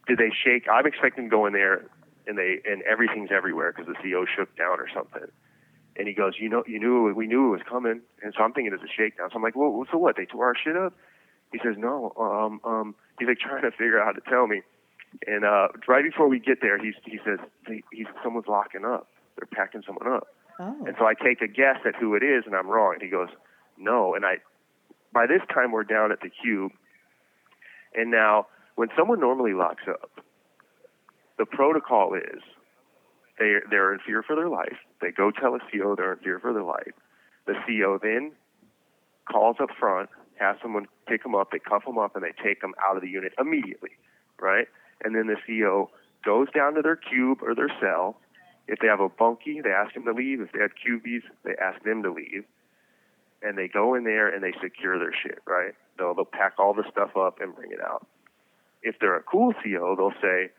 did 0.07 0.17
they 0.17 0.31
shake? 0.31 0.67
I'm 0.71 0.85
expecting 0.85 1.25
to 1.25 1.29
go 1.29 1.45
in 1.45 1.53
there, 1.53 1.85
and 2.27 2.37
they 2.37 2.59
and 2.65 2.81
everything's 2.83 3.29
everywhere 3.31 3.73
because 3.75 3.87
the 3.87 3.95
CO 3.95 4.25
shook 4.25 4.55
down 4.57 4.79
or 4.79 4.87
something. 4.93 5.29
And 5.95 6.07
he 6.07 6.13
goes, 6.13 6.33
you 6.39 6.47
know, 6.47 6.63
you 6.67 6.79
knew 6.79 7.11
we 7.13 7.25
knew 7.25 7.47
it 7.47 7.57
was 7.57 7.61
coming, 7.67 8.01
and 8.21 8.33
so 8.37 8.43
I'm 8.43 8.53
thinking 8.53 8.73
it's 8.73 8.83
a 8.83 8.93
shakedown. 8.95 9.29
So 9.31 9.37
I'm 9.37 9.43
like, 9.43 9.55
well, 9.55 9.83
so 9.91 9.97
what? 9.97 10.15
They 10.15 10.25
tore 10.25 10.45
our 10.45 10.55
shit 10.55 10.77
up? 10.77 10.93
He 11.51 11.59
says, 11.63 11.75
no. 11.77 12.13
Um, 12.19 12.61
um, 12.63 12.95
he's 13.19 13.27
like 13.27 13.39
trying 13.39 13.63
to 13.63 13.71
figure 13.71 13.99
out 13.99 14.05
how 14.05 14.11
to 14.11 14.29
tell 14.29 14.47
me. 14.47 14.61
And 15.25 15.45
uh, 15.45 15.69
right 15.87 16.03
before 16.03 16.27
we 16.27 16.39
get 16.39 16.59
there, 16.61 16.77
he's 16.77 16.93
he 17.05 17.19
says, 17.25 17.39
he, 17.67 17.83
he's 17.91 18.07
someone's 18.23 18.47
locking 18.47 18.85
up. 18.85 19.07
They're 19.37 19.47
packing 19.47 19.83
someone 19.85 20.07
up. 20.07 20.27
oh. 20.59 20.85
And 20.85 20.95
so 20.99 21.05
I 21.05 21.13
take 21.13 21.41
a 21.41 21.47
guess 21.47 21.77
at 21.85 21.95
who 21.95 22.15
it 22.15 22.23
is, 22.23 22.43
and 22.45 22.55
I'm 22.55 22.67
wrong. 22.67 22.93
And 22.93 23.01
he 23.01 23.09
goes, 23.09 23.29
no. 23.77 24.15
And 24.15 24.25
I, 24.25 24.37
by 25.13 25.25
this 25.27 25.41
time, 25.53 25.71
we're 25.71 25.83
down 25.83 26.11
at 26.11 26.21
the 26.21 26.29
cube. 26.29 26.71
And 27.95 28.11
now, 28.11 28.47
when 28.75 28.89
someone 28.97 29.19
normally 29.19 29.53
locks 29.53 29.83
up, 29.87 30.11
the 31.37 31.45
protocol 31.45 32.15
is 32.15 32.41
they 33.39 33.55
they're 33.69 33.93
in 33.93 33.99
fear 34.05 34.23
for 34.23 34.35
their 34.35 34.49
life. 34.49 34.77
They 35.01 35.11
go 35.11 35.31
tell 35.31 35.55
a 35.55 35.59
CO 35.71 35.95
they're 35.95 36.13
in 36.13 36.19
fear 36.19 36.39
for 36.39 36.53
their 36.53 36.63
life. 36.63 36.93
The 37.45 37.53
CO 37.65 37.99
then 38.01 38.31
calls 39.31 39.57
up 39.61 39.69
front, 39.79 40.09
has 40.39 40.57
someone 40.61 40.87
pick 41.07 41.23
them 41.23 41.35
up, 41.35 41.51
they 41.51 41.59
cuff 41.59 41.85
them 41.85 41.97
up, 41.97 42.15
and 42.15 42.23
they 42.23 42.33
take 42.43 42.61
them 42.61 42.73
out 42.87 42.95
of 42.95 43.01
the 43.01 43.09
unit 43.09 43.33
immediately, 43.39 43.91
right? 44.39 44.67
And 45.03 45.15
then 45.15 45.27
the 45.27 45.37
CO 45.45 45.89
goes 46.25 46.47
down 46.53 46.73
to 46.75 46.81
their 46.81 46.95
cube 46.95 47.39
or 47.41 47.53
their 47.53 47.71
cell. 47.79 48.17
If 48.67 48.79
they 48.79 48.87
have 48.87 48.99
a 48.99 49.09
bunkie, 49.09 49.61
they 49.61 49.69
ask 49.71 49.93
them 49.93 50.05
to 50.05 50.11
leave. 50.13 50.41
If 50.41 50.51
they 50.51 50.59
have 50.59 50.71
cubies, 50.75 51.21
they 51.43 51.55
ask 51.61 51.81
them 51.83 52.03
to 52.03 52.11
leave. 52.11 52.43
And 53.41 53.57
they 53.57 53.67
go 53.67 53.93
in 53.93 54.03
there 54.03 54.27
and 54.27 54.43
they 54.43 54.53
secure 54.61 54.97
their 54.99 55.13
shit, 55.13 55.39
right? 55.45 55.73
They'll, 55.97 56.13
they'll 56.13 56.25
pack 56.25 56.53
all 56.59 56.73
the 56.73 56.83
stuff 56.91 57.15
up 57.15 57.39
and 57.39 57.55
bring 57.55 57.71
it 57.71 57.79
out. 57.81 58.05
If 58.83 58.95
they're 58.99 59.15
a 59.15 59.23
cool 59.23 59.53
CO, 59.63 59.95
they'll 59.95 60.19
say, 60.21 60.51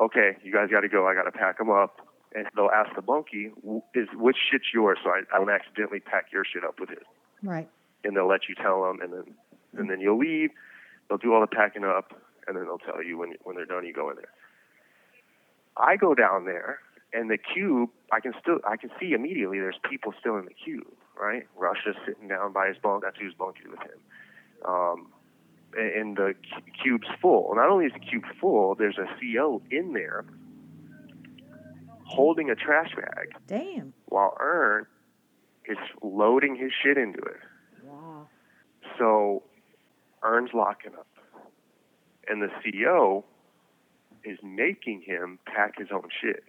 okay, 0.00 0.36
you 0.42 0.52
guys 0.52 0.68
got 0.70 0.80
to 0.80 0.88
go. 0.88 1.06
I 1.06 1.14
got 1.14 1.24
to 1.24 1.32
pack 1.32 1.58
them 1.58 1.70
up. 1.70 2.00
And 2.34 2.46
they'll 2.56 2.70
ask 2.70 2.94
the 2.96 3.02
bunkie, 3.02 3.52
is 3.94 4.08
which 4.14 4.36
shit's 4.50 4.64
yours? 4.74 4.98
So 5.04 5.10
I, 5.10 5.22
I 5.32 5.38
don't 5.38 5.50
accidentally 5.50 6.00
pack 6.00 6.32
your 6.32 6.44
shit 6.44 6.64
up 6.64 6.80
with 6.80 6.88
his 6.88 6.98
Right. 7.42 7.68
and 8.02 8.16
they'll 8.16 8.26
let 8.28 8.48
you 8.48 8.54
tell 8.56 8.82
them, 8.82 9.00
and 9.02 9.12
then 9.12 9.34
and 9.76 9.88
then 9.90 10.00
you'll 10.00 10.18
leave. 10.18 10.50
They'll 11.08 11.18
do 11.18 11.32
all 11.34 11.40
the 11.40 11.46
packing 11.46 11.84
up, 11.84 12.12
and 12.48 12.56
then 12.56 12.64
they'll 12.64 12.78
tell 12.78 13.02
you 13.04 13.18
when 13.18 13.34
when 13.44 13.54
they're 13.54 13.66
done. 13.66 13.86
You 13.86 13.92
go 13.92 14.10
in 14.10 14.16
there. 14.16 14.32
I 15.76 15.96
go 15.96 16.14
down 16.14 16.44
there, 16.44 16.80
and 17.14 17.30
the 17.30 17.38
cube. 17.38 17.90
I 18.12 18.20
can 18.20 18.32
still 18.40 18.58
I 18.66 18.76
can 18.76 18.90
see 19.00 19.12
immediately. 19.12 19.58
There's 19.58 19.78
people 19.88 20.12
still 20.18 20.36
in 20.36 20.44
the 20.44 20.54
cube, 20.54 20.86
right? 21.18 21.46
Russia's 21.56 21.96
sitting 22.06 22.28
down 22.28 22.52
by 22.52 22.68
his 22.68 22.76
bunk. 22.82 23.04
That's 23.04 23.16
who's 23.18 23.34
bunking 23.34 23.70
with 23.70 23.80
him. 23.80 23.98
Um, 24.64 25.06
and, 25.76 26.16
the 26.16 26.34
cube's 26.82 27.08
full. 27.20 27.52
Not 27.54 27.68
only 27.68 27.86
is 27.86 27.92
the 27.92 27.98
cube 27.98 28.24
full, 28.40 28.74
there's 28.74 28.98
a 28.98 29.06
CO 29.20 29.60
in 29.70 29.92
there 29.92 30.24
holding 32.04 32.50
a 32.50 32.54
trash 32.54 32.94
bag 32.94 33.34
Damn. 33.46 33.92
while 34.06 34.36
Ern 34.40 34.86
is 35.66 35.78
loading 36.02 36.56
his 36.56 36.70
shit 36.82 36.96
into 36.96 37.18
it. 37.18 37.40
Wow. 37.82 38.28
So 38.98 39.42
Ern's 40.22 40.50
locking 40.54 40.92
up. 40.94 41.06
And 42.28 42.40
the 42.40 42.48
CO 42.62 43.24
is 44.22 44.38
making 44.42 45.02
him 45.02 45.38
pack 45.44 45.78
his 45.78 45.88
own 45.92 46.08
shit. 46.22 46.44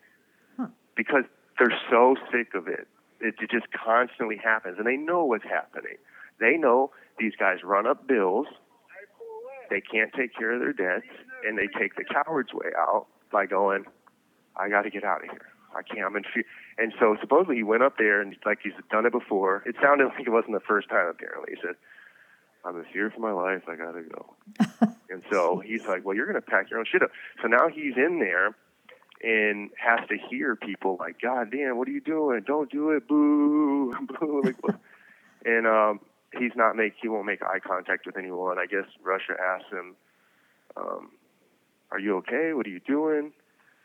Because 0.96 1.24
they're 1.58 1.78
so 1.90 2.16
sick 2.32 2.54
of 2.54 2.68
it. 2.68 2.88
It, 3.22 3.36
it 3.42 3.50
just 3.52 3.68
constantly 3.72 4.38
happens. 4.38 4.78
And 4.78 4.88
they 4.88 4.98
know 4.98 5.26
what's 5.26 5.44
happening. 5.44 5.98
They 6.40 6.58
know 6.58 6.92
these 7.18 7.34
guys 7.40 7.60
run 7.64 7.88
up 7.88 8.08
bills. 8.08 8.48
They 9.70 9.82
can't 9.82 10.12
take 10.14 10.36
care 10.36 10.54
of 10.54 10.60
their 10.60 10.74
debts. 10.74 11.08
And 11.48 11.58
they 11.58 11.68
take 11.68 11.96
the 11.96 12.04
coward's 12.04 12.54
way 12.54 12.72
out 12.78 13.08
by 13.32 13.46
going, 13.46 13.86
I 14.56 14.70
got 14.70 14.84
to 14.84 14.90
get 14.90 15.04
out 15.04 15.24
of 15.24 15.30
here. 15.30 15.48
I 15.76 15.84
can't. 15.84 16.06
I'm 16.08 16.16
in 16.16 16.24
fear. 16.34 16.44
And 16.78 16.94
so 17.00 17.18
supposedly 17.20 17.58
he 17.58 17.64
went 17.64 17.84
up 17.84 17.98
there 17.98 18.22
and 18.22 18.36
like 18.46 18.60
he's 18.64 18.74
done 18.90 19.06
it 19.06 19.12
before. 19.12 19.64
It 19.66 19.76
sounded 19.82 20.06
like 20.18 20.26
it 20.26 20.30
wasn't 20.30 20.54
the 20.54 20.66
first 20.66 20.90
time. 20.90 21.08
Apparently, 21.08 21.56
he 21.56 21.62
said, 21.62 21.76
"I'm 22.64 22.78
in 22.78 22.86
fear 22.92 23.12
for 23.12 23.20
my 23.20 23.32
life. 23.32 23.64
I 23.68 23.76
gotta 23.76 24.02
go." 24.02 24.36
and 25.10 25.22
so 25.32 25.62
he's 25.64 25.86
like, 25.86 26.06
"Well, 26.06 26.16
you're 26.16 26.28
gonna 26.28 26.42
pack 26.42 26.70
your 26.70 26.80
own 26.80 26.86
shit 26.90 27.04
up." 27.04 27.12
So 27.42 27.48
now 27.48 27.68
he's 27.68 27.98
in 27.98 28.20
there, 28.20 28.56
and 29.26 29.72
has 29.78 30.08
to 30.08 30.18
hear 30.30 30.56
people 30.56 30.98
like, 31.00 31.20
God 31.20 31.52
damn, 31.52 31.78
what 31.78 31.88
are 31.88 31.92
you 31.92 32.00
doing? 32.02 32.42
Don't 32.46 32.72
do 32.72 32.92
it, 32.92 33.08
boo, 33.08 33.94
boo. 34.20 34.42
Like, 34.46 34.76
and 35.46 35.68
um, 35.68 36.00
he's 36.38 36.52
not 36.56 36.76
make 36.76 36.94
he 37.02 37.08
won't 37.08 37.26
make 37.26 37.42
eye 37.42 37.60
contact 37.60 38.06
with 38.06 38.18
anyone. 38.18 38.58
I 38.60 38.66
guess 38.68 38.86
Russia 39.04 39.34
asked 39.40 39.72
him, 39.72 39.96
um, 40.78 41.12
"Are 41.92 42.00
you 42.00 42.16
okay? 42.18 42.54
What 42.54 42.66
are 42.66 42.70
you 42.70 42.80
doing?" 42.80 43.32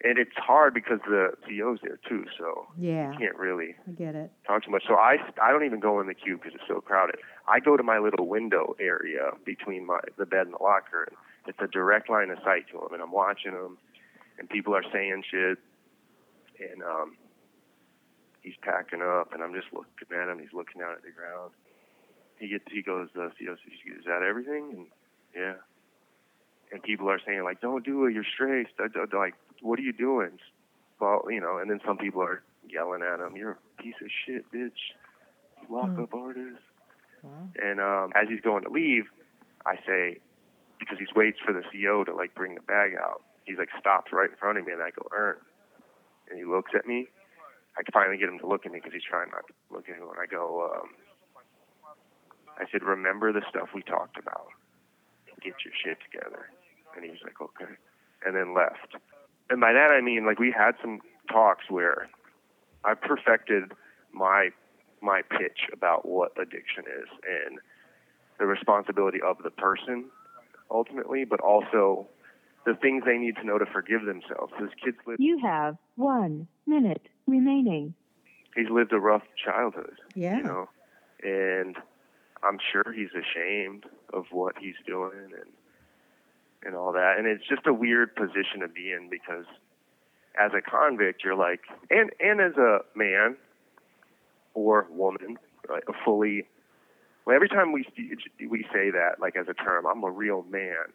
And 0.02 0.18
it's 0.18 0.34
hard 0.36 0.72
because 0.72 1.00
the 1.06 1.32
CO's 1.46 1.80
there 1.82 1.98
too, 2.08 2.24
so 2.38 2.66
Yeah, 2.78 3.12
you 3.12 3.18
can't 3.18 3.36
really 3.36 3.74
I 3.86 3.90
get 3.90 4.14
it. 4.14 4.32
talk 4.46 4.64
too 4.64 4.70
much. 4.70 4.84
So 4.88 4.94
I 4.94 5.18
I 5.42 5.50
don't 5.52 5.64
even 5.64 5.80
go 5.80 6.00
in 6.00 6.06
the 6.06 6.14
queue 6.14 6.36
because 6.38 6.52
it's 6.54 6.64
so 6.66 6.80
crowded. 6.80 7.16
I 7.46 7.60
go 7.60 7.76
to 7.76 7.82
my 7.82 7.98
little 7.98 8.26
window 8.26 8.74
area 8.80 9.32
between 9.44 9.86
my 9.86 10.00
the 10.16 10.24
bed 10.24 10.46
and 10.46 10.54
the 10.54 10.62
locker, 10.62 11.04
and 11.08 11.16
it's 11.46 11.58
a 11.60 11.66
direct 11.66 12.08
line 12.08 12.30
of 12.30 12.38
sight 12.42 12.64
to 12.72 12.78
him, 12.78 12.92
and 12.94 13.02
I'm 13.02 13.12
watching 13.12 13.52
him, 13.52 13.76
and 14.40 14.48
people 14.48 14.74
are 14.74 14.82
saying 14.92 15.22
shit, 15.30 15.58
and 16.58 16.82
um, 16.82 17.16
he's 18.40 18.56
packing 18.62 19.02
up, 19.02 19.32
and 19.32 19.42
I'm 19.42 19.54
just 19.54 19.68
looking 19.72 20.08
at 20.16 20.28
him. 20.28 20.38
He's 20.40 20.52
looking 20.52 20.80
down 20.80 20.92
at 20.92 21.02
the 21.02 21.12
ground. 21.12 21.52
He 22.38 22.48
gets 22.48 22.64
he 22.72 22.82
goes, 22.82 23.08
uh, 23.14 23.28
CO 23.38 23.54
says, 23.54 23.96
"Is 24.00 24.04
that 24.06 24.22
everything?" 24.22 24.72
And 24.72 24.86
yeah. 25.36 25.54
And 26.72 26.82
people 26.82 27.08
are 27.10 27.20
saying 27.24 27.44
like, 27.44 27.60
"Don't 27.60 27.84
do 27.84 28.06
it. 28.06 28.14
You're 28.14 28.24
straight." 28.24 28.66
Like, 29.12 29.34
what 29.60 29.78
are 29.78 29.82
you 29.82 29.92
doing? 29.92 30.38
Well, 31.00 31.22
you 31.28 31.40
know. 31.40 31.58
And 31.58 31.70
then 31.70 31.80
some 31.86 31.98
people 31.98 32.22
are 32.22 32.42
yelling 32.68 33.02
at 33.02 33.20
him, 33.20 33.36
"You're 33.36 33.58
a 33.78 33.82
piece 33.82 33.96
of 34.02 34.08
shit, 34.24 34.50
bitch. 34.52 34.80
Lock 35.68 35.90
Hmm. 35.90 36.02
up 36.02 36.14
artists." 36.14 36.62
Wow. 37.22 37.48
And 37.62 37.80
um, 37.80 38.12
as 38.16 38.28
he's 38.30 38.40
going 38.40 38.62
to 38.64 38.70
leave, 38.70 39.04
I 39.66 39.76
say, 39.86 40.18
because 40.78 40.98
he's 40.98 41.12
waits 41.14 41.38
for 41.44 41.52
the 41.52 41.62
CO 41.70 42.04
to 42.04 42.14
like 42.14 42.34
bring 42.34 42.54
the 42.54 42.62
bag 42.62 42.92
out. 42.98 43.22
He's 43.44 43.58
like 43.58 43.70
stops 43.78 44.12
right 44.12 44.30
in 44.30 44.36
front 44.36 44.58
of 44.58 44.66
me, 44.66 44.72
and 44.72 44.82
I 44.82 44.90
go, 44.90 45.06
"Ern," 45.12 45.36
and 46.28 46.38
he 46.38 46.44
looks 46.44 46.72
at 46.74 46.86
me. 46.86 47.08
I 47.76 47.82
finally 47.92 48.18
get 48.18 48.28
him 48.28 48.38
to 48.40 48.46
look 48.46 48.66
at 48.66 48.72
me 48.72 48.78
because 48.78 48.92
he's 48.92 49.08
trying 49.08 49.30
not 49.30 49.46
to 49.46 49.54
look 49.70 49.88
at 49.88 49.96
me. 49.96 50.02
And 50.02 50.20
I 50.20 50.26
go, 50.26 50.70
um, 50.74 50.90
I 52.58 52.64
said, 52.70 52.82
"Remember 52.82 53.32
the 53.32 53.42
stuff 53.48 53.70
we 53.74 53.82
talked 53.82 54.18
about. 54.18 54.48
Get 55.42 55.54
your 55.64 55.74
shit 55.82 55.98
together." 56.10 56.50
And 56.94 57.04
he 57.04 57.10
was 57.10 57.20
like, 57.24 57.40
"Okay," 57.40 57.72
and 58.24 58.36
then 58.36 58.54
left. 58.54 58.96
And 59.48 59.60
by 59.60 59.72
that 59.72 59.90
I 59.90 60.00
mean 60.00 60.24
like 60.24 60.38
we 60.38 60.52
had 60.52 60.76
some 60.80 61.00
talks 61.30 61.68
where 61.68 62.08
I 62.84 62.94
perfected 62.94 63.72
my 64.12 64.50
my 65.02 65.22
pitch 65.22 65.68
about 65.72 66.06
what 66.06 66.32
addiction 66.40 66.84
is 66.84 67.08
and 67.26 67.58
the 68.38 68.46
responsibility 68.46 69.18
of 69.20 69.38
the 69.42 69.50
person 69.50 70.06
ultimately, 70.70 71.24
but 71.24 71.40
also 71.40 72.06
the 72.66 72.74
things 72.74 73.04
they 73.06 73.16
need 73.18 73.36
to 73.36 73.44
know 73.44 73.58
to 73.58 73.66
forgive 73.66 74.04
themselves. 74.04 74.52
Because 74.56 74.72
kids 74.84 74.96
live, 75.06 75.16
You 75.18 75.38
have 75.42 75.76
one 75.96 76.46
minute 76.66 77.06
remaining. 77.26 77.94
he's 78.54 78.68
lived 78.70 78.92
a 78.92 78.98
rough 79.00 79.22
childhood, 79.42 79.96
Yeah. 80.14 80.36
you 80.38 80.42
know, 80.42 80.68
and 81.22 81.76
I'm 82.42 82.58
sure 82.72 82.92
he's 82.92 83.10
ashamed 83.14 83.84
of 84.12 84.26
what 84.32 84.56
he's 84.58 84.74
doing 84.86 85.12
and 85.34 85.52
and 86.62 86.74
all 86.74 86.92
that. 86.92 87.14
And 87.16 87.26
it's 87.26 87.46
just 87.48 87.66
a 87.66 87.72
weird 87.72 88.14
position 88.14 88.60
to 88.60 88.68
be 88.68 88.92
in 88.92 89.08
because 89.08 89.46
as 90.38 90.52
a 90.52 90.60
convict, 90.60 91.24
you're 91.24 91.34
like, 91.34 91.60
and 91.90 92.10
and 92.20 92.40
as 92.40 92.56
a 92.58 92.80
man 92.94 93.36
or 94.54 94.86
woman, 94.90 95.38
like 95.68 95.84
a 95.88 95.92
fully. 96.04 96.46
Well, 97.24 97.34
every 97.36 97.48
time 97.48 97.72
we 97.72 97.86
we 98.48 98.62
say 98.72 98.90
that, 98.90 99.20
like 99.20 99.36
as 99.36 99.46
a 99.48 99.54
term, 99.54 99.86
I'm 99.86 100.02
a 100.04 100.10
real 100.10 100.42
man. 100.50 100.92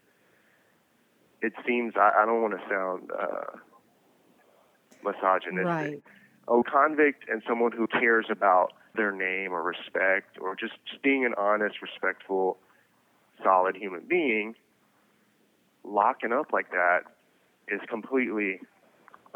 It 1.45 1.53
seems 1.67 1.93
I, 1.95 2.11
I 2.21 2.25
don't 2.25 2.41
want 2.41 2.55
to 2.59 2.63
sound 2.67 3.11
uh, 3.11 3.57
misogynistic. 5.03 5.65
Right. 5.65 6.03
A 6.47 6.63
convict 6.63 7.29
and 7.29 7.41
someone 7.47 7.71
who 7.71 7.87
cares 7.87 8.25
about 8.29 8.73
their 8.95 9.11
name 9.11 9.51
or 9.51 9.61
respect 9.63 10.37
or 10.39 10.55
just, 10.55 10.73
just 10.89 11.01
being 11.03 11.25
an 11.25 11.33
honest, 11.37 11.81
respectful, 11.81 12.57
solid 13.43 13.75
human 13.75 14.01
being, 14.07 14.55
locking 15.83 16.31
up 16.31 16.51
like 16.51 16.71
that 16.71 17.01
is 17.67 17.81
completely 17.89 18.59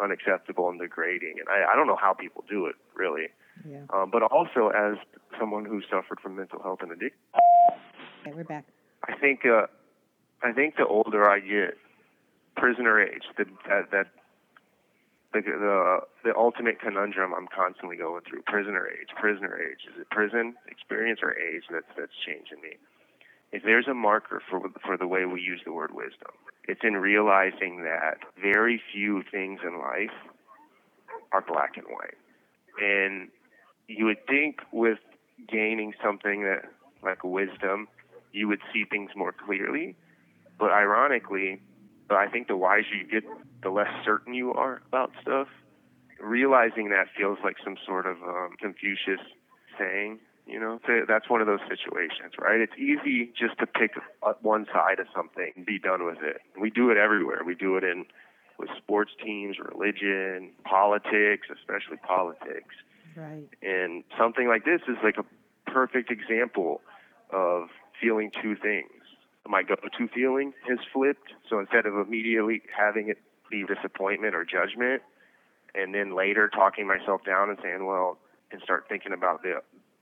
unacceptable 0.01 0.69
and 0.69 0.79
degrading. 0.79 1.35
And 1.39 1.49
I, 1.49 1.73
I 1.73 1.75
don't 1.75 1.87
know 1.87 1.97
how 1.99 2.13
people 2.13 2.43
do 2.49 2.65
it, 2.67 2.75
really. 2.95 3.27
Yeah. 3.69 3.81
Um, 3.93 4.09
but 4.11 4.23
also 4.23 4.69
as 4.69 4.97
someone 5.39 5.65
who 5.65 5.81
suffered 5.89 6.19
from 6.21 6.37
mental 6.37 6.61
health 6.61 6.79
and 6.81 6.91
addiction, 6.91 7.19
Okay, 8.21 8.33
we're 8.35 8.43
back. 8.43 8.65
I 9.07 9.15
think 9.15 9.45
uh, 9.45 9.67
I 10.43 10.51
think 10.51 10.75
the 10.75 10.85
older 10.85 11.29
I 11.29 11.39
get, 11.39 11.77
prisoner 12.59 13.01
age, 13.01 13.23
the, 13.37 13.45
that 13.67 13.91
that 13.91 14.07
the, 15.33 15.41
the 15.41 15.99
the 16.23 16.35
ultimate 16.35 16.79
conundrum 16.79 17.33
I'm 17.33 17.47
constantly 17.47 17.97
going 17.97 18.21
through. 18.27 18.41
Prisoner 18.43 18.87
age, 18.87 19.09
prisoner 19.15 19.57
age. 19.57 19.87
Is 19.91 20.01
it 20.01 20.09
prison 20.09 20.55
experience 20.67 21.19
or 21.23 21.35
age 21.37 21.63
that's 21.71 21.89
that's 21.97 22.11
changing 22.25 22.61
me? 22.61 22.77
If 23.51 23.63
there's 23.63 23.87
a 23.87 23.93
marker 23.93 24.41
for 24.49 24.61
for 24.85 24.97
the 24.97 25.07
way 25.07 25.25
we 25.25 25.41
use 25.41 25.61
the 25.65 25.73
word 25.73 25.93
wisdom, 25.93 26.31
it's 26.67 26.81
in 26.83 26.97
realizing 26.97 27.83
that 27.83 28.17
very 28.41 28.81
few 28.91 29.23
things 29.31 29.59
in 29.63 29.79
life 29.79 30.15
are 31.31 31.41
black 31.41 31.77
and 31.77 31.85
white. 31.87 32.17
And 32.81 33.29
you 33.87 34.05
would 34.05 34.25
think 34.27 34.61
with 34.71 34.99
gaining 35.47 35.93
something 36.03 36.43
that 36.43 36.63
like 37.03 37.23
wisdom, 37.23 37.87
you 38.31 38.47
would 38.47 38.61
see 38.73 38.85
things 38.85 39.11
more 39.15 39.33
clearly. 39.33 39.95
But 40.59 40.71
ironically, 40.71 41.61
I 42.15 42.27
think 42.27 42.47
the 42.47 42.57
wiser 42.57 42.95
you 42.95 43.07
get, 43.07 43.23
the 43.61 43.69
less 43.69 43.91
certain 44.03 44.33
you 44.33 44.53
are 44.53 44.81
about 44.87 45.11
stuff. 45.21 45.47
Realizing 46.19 46.89
that 46.89 47.07
feels 47.17 47.37
like 47.43 47.55
some 47.63 47.77
sort 47.85 48.05
of 48.05 48.17
um, 48.23 48.55
Confucius 48.59 49.21
saying, 49.77 50.19
you 50.45 50.59
know, 50.59 50.79
so 50.85 51.05
that's 51.07 51.29
one 51.29 51.41
of 51.41 51.47
those 51.47 51.61
situations, 51.69 52.33
right? 52.39 52.59
It's 52.59 52.73
easy 52.77 53.31
just 53.39 53.57
to 53.59 53.67
pick 53.67 53.91
one 54.41 54.65
side 54.73 54.99
of 54.99 55.07
something 55.15 55.51
and 55.55 55.65
be 55.65 55.79
done 55.79 56.05
with 56.05 56.17
it. 56.21 56.41
We 56.59 56.69
do 56.69 56.89
it 56.89 56.97
everywhere. 56.97 57.43
We 57.45 57.55
do 57.55 57.77
it 57.77 57.83
in 57.83 58.05
with 58.57 58.69
sports 58.77 59.11
teams, 59.23 59.57
religion, 59.57 60.51
politics, 60.65 61.47
especially 61.49 61.97
politics. 62.05 62.75
Right. 63.15 63.47
And 63.61 64.03
something 64.17 64.47
like 64.47 64.65
this 64.65 64.81
is 64.87 64.97
like 65.03 65.17
a 65.17 65.71
perfect 65.71 66.11
example 66.11 66.81
of 67.31 67.69
feeling 68.01 68.31
two 68.41 68.55
things. 68.55 68.89
My 69.47 69.63
go 69.63 69.75
to 69.75 70.07
feeling 70.09 70.53
has 70.67 70.77
flipped. 70.93 71.33
So 71.49 71.59
instead 71.59 71.85
of 71.85 71.95
immediately 71.95 72.61
having 72.75 73.09
it 73.09 73.17
be 73.49 73.63
disappointment 73.63 74.35
or 74.35 74.45
judgment, 74.45 75.01
and 75.73 75.93
then 75.93 76.15
later 76.15 76.49
talking 76.49 76.87
myself 76.87 77.23
down 77.25 77.49
and 77.49 77.57
saying, 77.63 77.85
well, 77.85 78.17
and 78.51 78.61
start 78.61 78.85
thinking 78.89 79.13
about 79.13 79.41
the, 79.43 79.61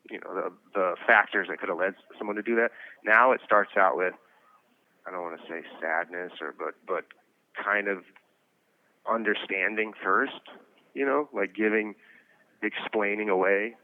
you 0.10 0.20
know, 0.20 0.34
the, 0.34 0.51
the 0.74 0.96
factors 1.06 1.48
that 1.50 1.60
could 1.60 1.70
have 1.70 1.77
led 1.77 1.96
someone 2.17 2.36
to 2.36 2.41
do 2.41 2.56
that. 2.56 2.72
Now 3.06 3.32
it 3.32 3.41
starts 3.46 3.72
out 3.77 3.98
with, 3.98 4.13
I 5.06 5.12
don't 5.12 5.22
want 5.22 5.39
to 5.39 5.48
say 5.48 5.62
sadness 5.82 6.34
or, 6.41 6.53
but, 6.58 6.75
but 6.86 7.06
kind 7.62 7.88
of 7.88 8.03
understanding 9.10 9.94
first, 10.03 10.41
you 10.94 11.06
know, 11.06 11.29
like 11.34 11.56
giving, 11.56 11.96
explaining 12.62 13.29
away 13.29 13.75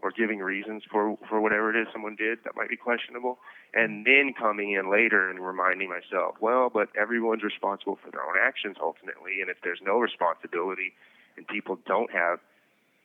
or 0.00 0.10
giving 0.12 0.38
reasons 0.38 0.82
for 0.90 1.16
for 1.28 1.40
whatever 1.40 1.70
it 1.70 1.80
is 1.80 1.88
someone 1.92 2.16
did 2.16 2.38
that 2.44 2.54
might 2.56 2.68
be 2.68 2.76
questionable, 2.76 3.38
and 3.74 4.06
then 4.06 4.32
coming 4.38 4.72
in 4.72 4.90
later 4.90 5.28
and 5.28 5.44
reminding 5.44 5.88
myself, 5.88 6.36
well, 6.40 6.70
but 6.72 6.88
everyone's 6.96 7.42
responsible 7.42 7.98
for 8.02 8.10
their 8.10 8.22
own 8.22 8.36
actions 8.40 8.76
ultimately, 8.80 9.40
and 9.40 9.50
if 9.50 9.56
there's 9.62 9.80
no 9.84 9.98
responsibility 9.98 10.94
and 11.36 11.46
people 11.48 11.78
don't 11.86 12.12
have, 12.12 12.38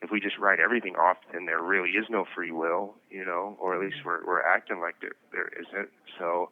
if 0.02 0.10
we 0.10 0.20
just 0.20 0.38
write 0.38 0.60
everything 0.60 0.94
off, 0.96 1.16
then 1.32 1.46
there 1.46 1.62
really 1.62 1.90
is 1.90 2.06
no 2.10 2.24
free 2.34 2.50
will, 2.50 2.94
you 3.10 3.24
know, 3.24 3.56
or 3.60 3.74
at 3.74 3.80
least 3.80 3.96
mm-hmm. 3.98 4.08
we're 4.08 4.26
we're 4.26 4.42
acting 4.42 4.80
like 4.80 4.94
there 5.00 5.16
there 5.32 5.50
isn't. 5.60 5.88
So 6.18 6.50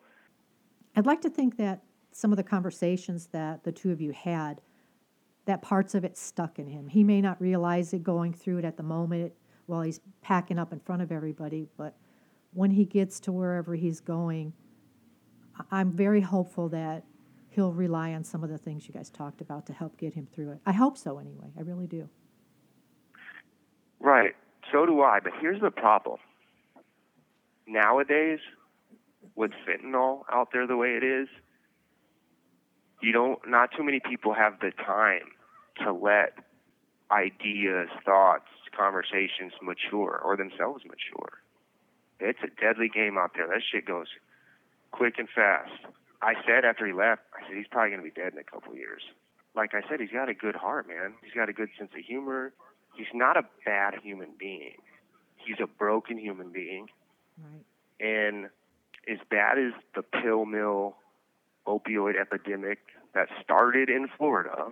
I'd 0.96 1.06
like 1.06 1.20
to 1.22 1.30
think 1.30 1.56
that 1.58 1.82
some 2.10 2.32
of 2.32 2.36
the 2.36 2.42
conversations 2.44 3.26
that 3.28 3.64
the 3.64 3.72
two 3.72 3.90
of 3.90 4.00
you 4.00 4.12
had, 4.12 4.60
that 5.46 5.62
parts 5.62 5.94
of 5.94 6.04
it 6.04 6.18
stuck 6.18 6.58
in 6.58 6.66
him. 6.66 6.88
He 6.88 7.04
may 7.04 7.20
not 7.20 7.40
realize 7.40 7.92
it 7.94 8.02
going 8.02 8.32
through 8.32 8.58
it 8.58 8.64
at 8.64 8.76
the 8.76 8.82
moment 8.82 9.32
while 9.72 9.82
he's 9.82 10.00
packing 10.20 10.58
up 10.58 10.72
in 10.72 10.78
front 10.78 11.02
of 11.02 11.10
everybody, 11.10 11.66
but 11.76 11.96
when 12.52 12.70
he 12.70 12.84
gets 12.84 13.18
to 13.20 13.32
wherever 13.32 13.74
he's 13.74 14.00
going, 14.00 14.52
I'm 15.70 15.90
very 15.90 16.20
hopeful 16.20 16.68
that 16.68 17.04
he'll 17.48 17.72
rely 17.72 18.12
on 18.12 18.22
some 18.22 18.44
of 18.44 18.50
the 18.50 18.58
things 18.58 18.86
you 18.86 18.94
guys 18.94 19.10
talked 19.10 19.40
about 19.40 19.66
to 19.66 19.72
help 19.72 19.96
get 19.96 20.14
him 20.14 20.28
through 20.32 20.52
it. 20.52 20.60
I 20.66 20.72
hope 20.72 20.98
so 20.98 21.18
anyway. 21.18 21.48
I 21.58 21.62
really 21.62 21.86
do. 21.86 22.08
Right. 23.98 24.34
So 24.70 24.84
do 24.86 25.00
I. 25.00 25.20
But 25.20 25.32
here's 25.40 25.60
the 25.60 25.70
problem. 25.70 26.18
Nowadays, 27.66 28.40
with 29.34 29.52
fentanyl 29.66 30.22
out 30.30 30.48
there 30.52 30.66
the 30.66 30.76
way 30.76 30.90
it 30.90 31.04
is, 31.04 31.28
you 33.00 33.12
don't. 33.12 33.38
Not 33.48 33.70
too 33.76 33.82
many 33.82 34.00
people 34.00 34.34
have 34.34 34.60
the 34.60 34.72
time 34.84 35.30
to 35.82 35.92
let 35.92 36.34
ideas, 37.10 37.88
thoughts, 38.04 38.48
conversations 38.76 39.52
mature 39.62 40.20
or 40.22 40.36
themselves 40.36 40.84
mature. 40.84 41.40
It's 42.20 42.38
a 42.42 42.48
deadly 42.60 42.88
game 42.88 43.18
out 43.18 43.32
there. 43.34 43.46
That 43.48 43.62
shit 43.62 43.84
goes 43.86 44.06
quick 44.92 45.14
and 45.18 45.28
fast. 45.28 45.72
I 46.22 46.34
said 46.46 46.64
after 46.64 46.86
he 46.86 46.92
left, 46.92 47.22
I 47.34 47.46
said 47.48 47.56
he's 47.56 47.66
probably 47.70 47.90
going 47.90 48.02
to 48.02 48.08
be 48.14 48.20
dead 48.20 48.32
in 48.32 48.38
a 48.38 48.44
couple 48.44 48.72
of 48.72 48.78
years. 48.78 49.02
like 49.54 49.74
I 49.74 49.82
said, 49.88 50.00
he's 50.00 50.10
got 50.10 50.28
a 50.28 50.34
good 50.34 50.54
heart, 50.54 50.88
man. 50.88 51.14
He's 51.22 51.32
got 51.34 51.48
a 51.48 51.52
good 51.52 51.68
sense 51.78 51.90
of 51.96 52.04
humor. 52.04 52.52
He's 52.94 53.12
not 53.12 53.36
a 53.36 53.44
bad 53.64 53.94
human 54.02 54.30
being. 54.38 54.76
He's 55.36 55.56
a 55.62 55.66
broken 55.66 56.18
human 56.18 56.52
being. 56.52 56.88
Right. 57.38 58.06
And 58.06 58.46
as 59.08 59.18
bad 59.30 59.58
as 59.58 59.72
the 59.94 60.02
pill 60.02 60.44
mill 60.46 60.96
opioid 61.66 62.20
epidemic 62.20 62.78
that 63.14 63.28
started 63.42 63.88
in 63.88 64.08
Florida, 64.16 64.68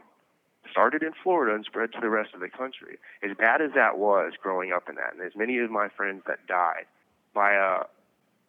started 0.71 1.03
in 1.03 1.13
Florida 1.23 1.55
and 1.55 1.65
spread 1.65 1.93
to 1.93 2.01
the 2.01 2.11
rest 2.11 2.35
of 2.35 2.41
the 2.41 2.49
country, 2.49 2.99
as 3.23 3.37
bad 3.37 3.61
as 3.61 3.71
that 3.75 3.99
was 3.99 4.33
growing 4.41 4.73
up 4.73 4.89
in 4.89 4.95
that, 4.97 5.13
and 5.13 5.23
as 5.23 5.33
many 5.37 5.59
of 5.59 5.71
my 5.71 5.89
friends 5.89 6.23
that 6.27 6.47
died 6.47 6.87
by 7.35 7.53
a 7.53 7.85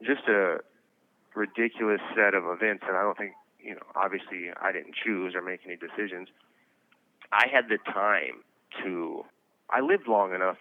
just 0.04 0.28
a 0.28 0.60
ridiculous 1.36 2.02
set 2.16 2.34
of 2.34 2.44
events 2.46 2.84
that 2.88 2.96
I 2.96 3.04
don't 3.04 3.18
think, 3.18 3.34
you 3.60 3.76
know, 3.76 3.86
obviously 3.96 4.50
I 4.60 4.72
didn't 4.72 4.96
choose 4.96 5.36
or 5.36 5.42
make 5.42 5.62
any 5.66 5.76
decisions. 5.76 6.28
I 7.32 7.48
had 7.52 7.70
the 7.70 7.78
time 7.78 8.44
to 8.84 9.24
I 9.70 9.82
lived 9.82 10.08
long 10.08 10.34
enough 10.34 10.58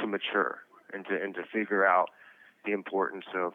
to 0.00 0.06
mature 0.06 0.60
and 0.92 1.04
to 1.06 1.22
and 1.22 1.34
to 1.34 1.42
figure 1.52 1.86
out 1.86 2.10
the 2.64 2.72
importance 2.72 3.26
of 3.34 3.52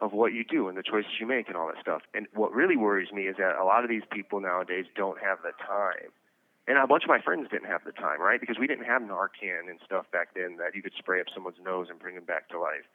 of 0.00 0.12
what 0.12 0.32
you 0.32 0.44
do 0.44 0.68
and 0.68 0.76
the 0.76 0.82
choices 0.82 1.12
you 1.20 1.26
make 1.26 1.48
and 1.48 1.56
all 1.56 1.66
that 1.66 1.80
stuff. 1.80 2.02
And 2.14 2.26
what 2.34 2.52
really 2.52 2.76
worries 2.76 3.12
me 3.12 3.22
is 3.22 3.36
that 3.38 3.56
a 3.56 3.64
lot 3.64 3.84
of 3.84 3.90
these 3.90 4.02
people 4.10 4.40
nowadays 4.40 4.86
don't 4.96 5.18
have 5.22 5.38
the 5.42 5.52
time. 5.64 6.10
And 6.66 6.78
a 6.78 6.86
bunch 6.86 7.04
of 7.04 7.08
my 7.08 7.20
friends 7.20 7.48
didn't 7.50 7.68
have 7.68 7.84
the 7.84 7.92
time, 7.92 8.20
right? 8.20 8.40
Because 8.40 8.56
we 8.58 8.66
didn't 8.66 8.86
have 8.86 9.02
Narcan 9.02 9.68
and 9.68 9.78
stuff 9.84 10.06
back 10.10 10.28
then 10.34 10.56
that 10.56 10.74
you 10.74 10.82
could 10.82 10.94
spray 10.96 11.20
up 11.20 11.26
someone's 11.34 11.58
nose 11.62 11.88
and 11.90 11.98
bring 11.98 12.14
them 12.14 12.24
back 12.24 12.48
to 12.50 12.58
life. 12.58 12.86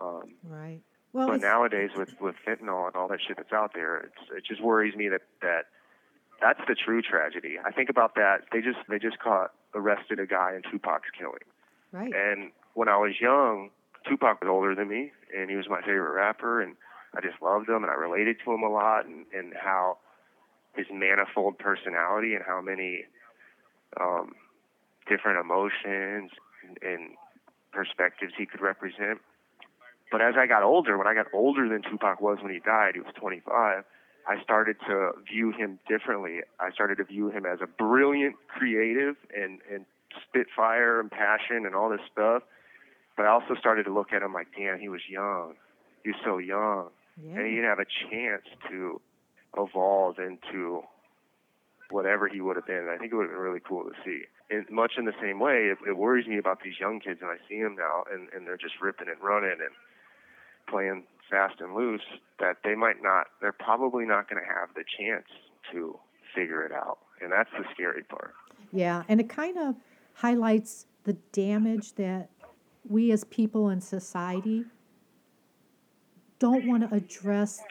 Um, 0.00 0.34
Right. 0.42 0.80
Well, 1.12 1.28
but 1.28 1.40
nowadays 1.40 1.90
with 1.96 2.08
with 2.20 2.34
fentanyl 2.44 2.88
and 2.88 2.96
all 2.96 3.06
that 3.06 3.20
shit 3.24 3.36
that's 3.36 3.52
out 3.52 3.70
there, 3.72 3.98
it's 3.98 4.30
it 4.36 4.44
just 4.44 4.60
worries 4.60 4.96
me 4.96 5.08
that 5.08 5.22
that 5.42 5.66
that's 6.40 6.58
the 6.66 6.74
true 6.74 7.02
tragedy. 7.02 7.56
I 7.64 7.70
think 7.70 7.88
about 7.88 8.16
that. 8.16 8.46
They 8.50 8.60
just 8.60 8.78
they 8.88 8.98
just 8.98 9.20
caught 9.20 9.52
arrested 9.76 10.18
a 10.18 10.26
guy 10.26 10.56
in 10.56 10.62
Tupac's 10.68 11.10
killing. 11.16 11.46
right. 11.92 12.12
And 12.12 12.50
when 12.74 12.88
I 12.88 12.96
was 12.96 13.20
young, 13.20 13.70
Tupac 14.08 14.40
was 14.40 14.48
older 14.50 14.74
than 14.74 14.88
me, 14.88 15.12
and 15.36 15.48
he 15.48 15.54
was 15.54 15.68
my 15.68 15.80
favorite 15.82 16.12
rapper, 16.14 16.60
and 16.60 16.74
I 17.16 17.20
just 17.20 17.40
loved 17.40 17.68
him, 17.68 17.84
and 17.84 17.90
I 17.90 17.94
related 17.94 18.38
to 18.44 18.52
him 18.52 18.62
a 18.64 18.68
lot, 18.68 19.06
and, 19.06 19.24
and 19.32 19.54
how 19.54 19.98
his 20.76 20.86
manifold 20.92 21.58
personality 21.58 22.34
and 22.34 22.44
how 22.46 22.60
many 22.60 23.04
um, 24.00 24.32
different 25.08 25.38
emotions 25.38 26.30
and, 26.66 26.78
and 26.82 27.10
perspectives 27.72 28.32
he 28.36 28.46
could 28.46 28.60
represent. 28.60 29.20
But 30.10 30.20
as 30.20 30.34
I 30.38 30.46
got 30.46 30.62
older, 30.62 30.96
when 30.96 31.06
I 31.06 31.14
got 31.14 31.26
older 31.32 31.68
than 31.68 31.82
Tupac 31.82 32.20
was 32.20 32.38
when 32.40 32.52
he 32.52 32.60
died, 32.60 32.92
he 32.94 33.00
was 33.00 33.12
25. 33.18 33.84
I 34.26 34.42
started 34.42 34.76
to 34.88 35.12
view 35.30 35.52
him 35.52 35.78
differently. 35.88 36.40
I 36.58 36.70
started 36.70 36.96
to 36.96 37.04
view 37.04 37.30
him 37.30 37.44
as 37.44 37.58
a 37.62 37.66
brilliant 37.66 38.36
creative 38.48 39.16
and 39.36 39.60
and 39.70 39.84
spitfire 40.28 41.00
and 41.00 41.10
passion 41.10 41.66
and 41.66 41.74
all 41.74 41.90
this 41.90 42.00
stuff. 42.10 42.42
But 43.16 43.26
I 43.26 43.28
also 43.28 43.54
started 43.58 43.84
to 43.84 43.92
look 43.92 44.12
at 44.12 44.22
him 44.22 44.32
like, 44.32 44.48
damn, 44.56 44.78
he 44.78 44.88
was 44.88 45.02
young. 45.08 45.54
He 46.02 46.10
was 46.10 46.20
so 46.24 46.38
young, 46.38 46.88
yeah. 47.22 47.36
and 47.36 47.46
he 47.46 47.54
didn't 47.56 47.68
have 47.68 47.78
a 47.78 47.86
chance 48.10 48.42
to 48.70 49.00
evolve 49.56 50.18
into 50.18 50.82
whatever 51.90 52.28
he 52.28 52.40
would 52.40 52.56
have 52.56 52.66
been. 52.66 52.88
I 52.92 52.98
think 52.98 53.12
it 53.12 53.16
would 53.16 53.24
have 53.24 53.32
been 53.32 53.40
really 53.40 53.60
cool 53.60 53.84
to 53.84 53.92
see. 54.04 54.22
And 54.50 54.68
much 54.70 54.92
in 54.98 55.04
the 55.04 55.14
same 55.20 55.40
way, 55.40 55.72
it, 55.72 55.78
it 55.86 55.96
worries 55.96 56.26
me 56.26 56.38
about 56.38 56.58
these 56.62 56.74
young 56.78 57.00
kids, 57.00 57.20
and 57.22 57.30
I 57.30 57.36
see 57.48 57.62
them 57.62 57.76
now, 57.76 58.04
and, 58.12 58.28
and 58.34 58.46
they're 58.46 58.56
just 58.56 58.74
ripping 58.80 59.08
and 59.08 59.20
running 59.22 59.58
and 59.60 59.74
playing 60.68 61.04
fast 61.30 61.60
and 61.60 61.74
loose. 61.74 62.02
That 62.40 62.58
they 62.64 62.74
might 62.74 63.02
not, 63.02 63.28
they're 63.40 63.52
probably 63.52 64.04
not 64.04 64.28
going 64.28 64.42
to 64.42 64.48
have 64.48 64.70
the 64.74 64.84
chance 64.98 65.26
to 65.72 65.98
figure 66.34 66.64
it 66.64 66.72
out, 66.72 66.98
and 67.22 67.32
that's 67.32 67.50
the 67.56 67.64
scary 67.72 68.02
part. 68.02 68.34
Yeah, 68.72 69.04
and 69.08 69.20
it 69.20 69.28
kind 69.28 69.56
of 69.56 69.76
highlights 70.14 70.86
the 71.04 71.14
damage 71.32 71.94
that 71.94 72.28
we 72.88 73.12
as 73.12 73.24
people 73.24 73.70
in 73.70 73.80
society 73.80 74.64
don't 76.38 76.66
want 76.66 76.88
to 76.88 76.94
address. 76.94 77.62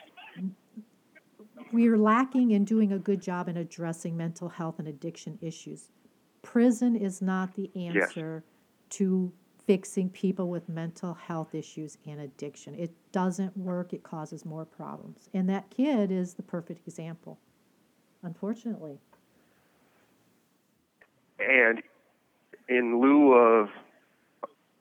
We're 1.74 1.98
lacking 1.98 2.52
in 2.52 2.66
doing 2.66 2.92
a 2.94 3.00
good 3.00 3.20
job 3.20 3.50
in 3.50 3.58
addressing 3.58 4.16
mental 4.16 4.48
health 4.48 4.78
and 4.78 4.88
addiction 4.88 5.40
issues. 5.42 5.90
Prison 6.44 6.96
is 6.96 7.20
not 7.20 7.56
the 7.56 7.72
answer 7.76 8.44
to 8.92 9.34
fixing 9.66 10.12
people 10.12 10.50
with 10.50 10.70
mental 10.70 11.16
health 11.16 11.56
issues 11.56 11.98
and 12.06 12.22
addiction. 12.22 12.76
It 12.76 12.92
doesn't 13.12 13.58
work, 13.58 13.92
it 13.92 14.04
causes 14.04 14.46
more 14.46 14.66
problems. 14.66 15.30
And 15.34 15.50
that 15.50 15.72
kid 15.72 16.12
is 16.12 16.36
the 16.36 16.44
perfect 16.44 16.88
example, 16.88 17.40
unfortunately. 18.22 19.00
And 21.40 21.82
in 22.70 23.02
lieu 23.02 23.34
of 23.34 23.70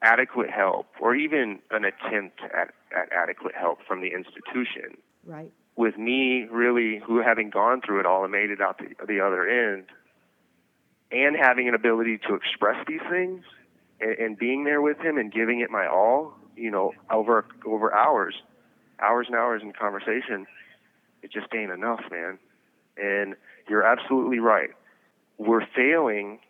adequate 0.02 0.50
help, 0.50 0.88
or 1.00 1.14
even 1.14 1.60
an 1.70 1.86
attempt 1.86 2.40
at, 2.42 2.74
at 2.94 3.10
adequate 3.12 3.54
help 3.54 3.78
from 3.88 4.02
the 4.02 4.08
institution, 4.08 4.98
Right. 5.24 5.52
With 5.76 5.96
me 5.96 6.46
really 6.50 7.00
who 7.06 7.22
having 7.22 7.50
gone 7.50 7.80
through 7.80 8.00
it 8.00 8.06
all 8.06 8.22
and 8.24 8.32
made 8.32 8.50
it 8.50 8.60
out 8.60 8.78
the, 8.78 9.06
the 9.06 9.20
other 9.20 9.48
end 9.48 9.84
and 11.10 11.36
having 11.36 11.68
an 11.68 11.74
ability 11.74 12.18
to 12.18 12.34
express 12.34 12.76
these 12.86 13.00
things 13.10 13.42
and, 14.00 14.18
and 14.18 14.38
being 14.38 14.64
there 14.64 14.82
with 14.82 14.98
him 14.98 15.18
and 15.18 15.32
giving 15.32 15.60
it 15.60 15.70
my 15.70 15.86
all 15.86 16.34
you 16.56 16.70
know 16.70 16.92
over 17.10 17.46
over 17.64 17.94
hours 17.94 18.34
hours 19.00 19.26
and 19.28 19.36
hours 19.36 19.62
in 19.62 19.72
conversation 19.72 20.46
it 21.22 21.30
just 21.32 21.46
ain't 21.54 21.70
enough 21.70 22.00
man. 22.10 22.38
And 22.96 23.36
you're 23.68 23.84
absolutely 23.84 24.38
right. 24.38 24.70
We're 25.38 25.66
failing 25.74 26.40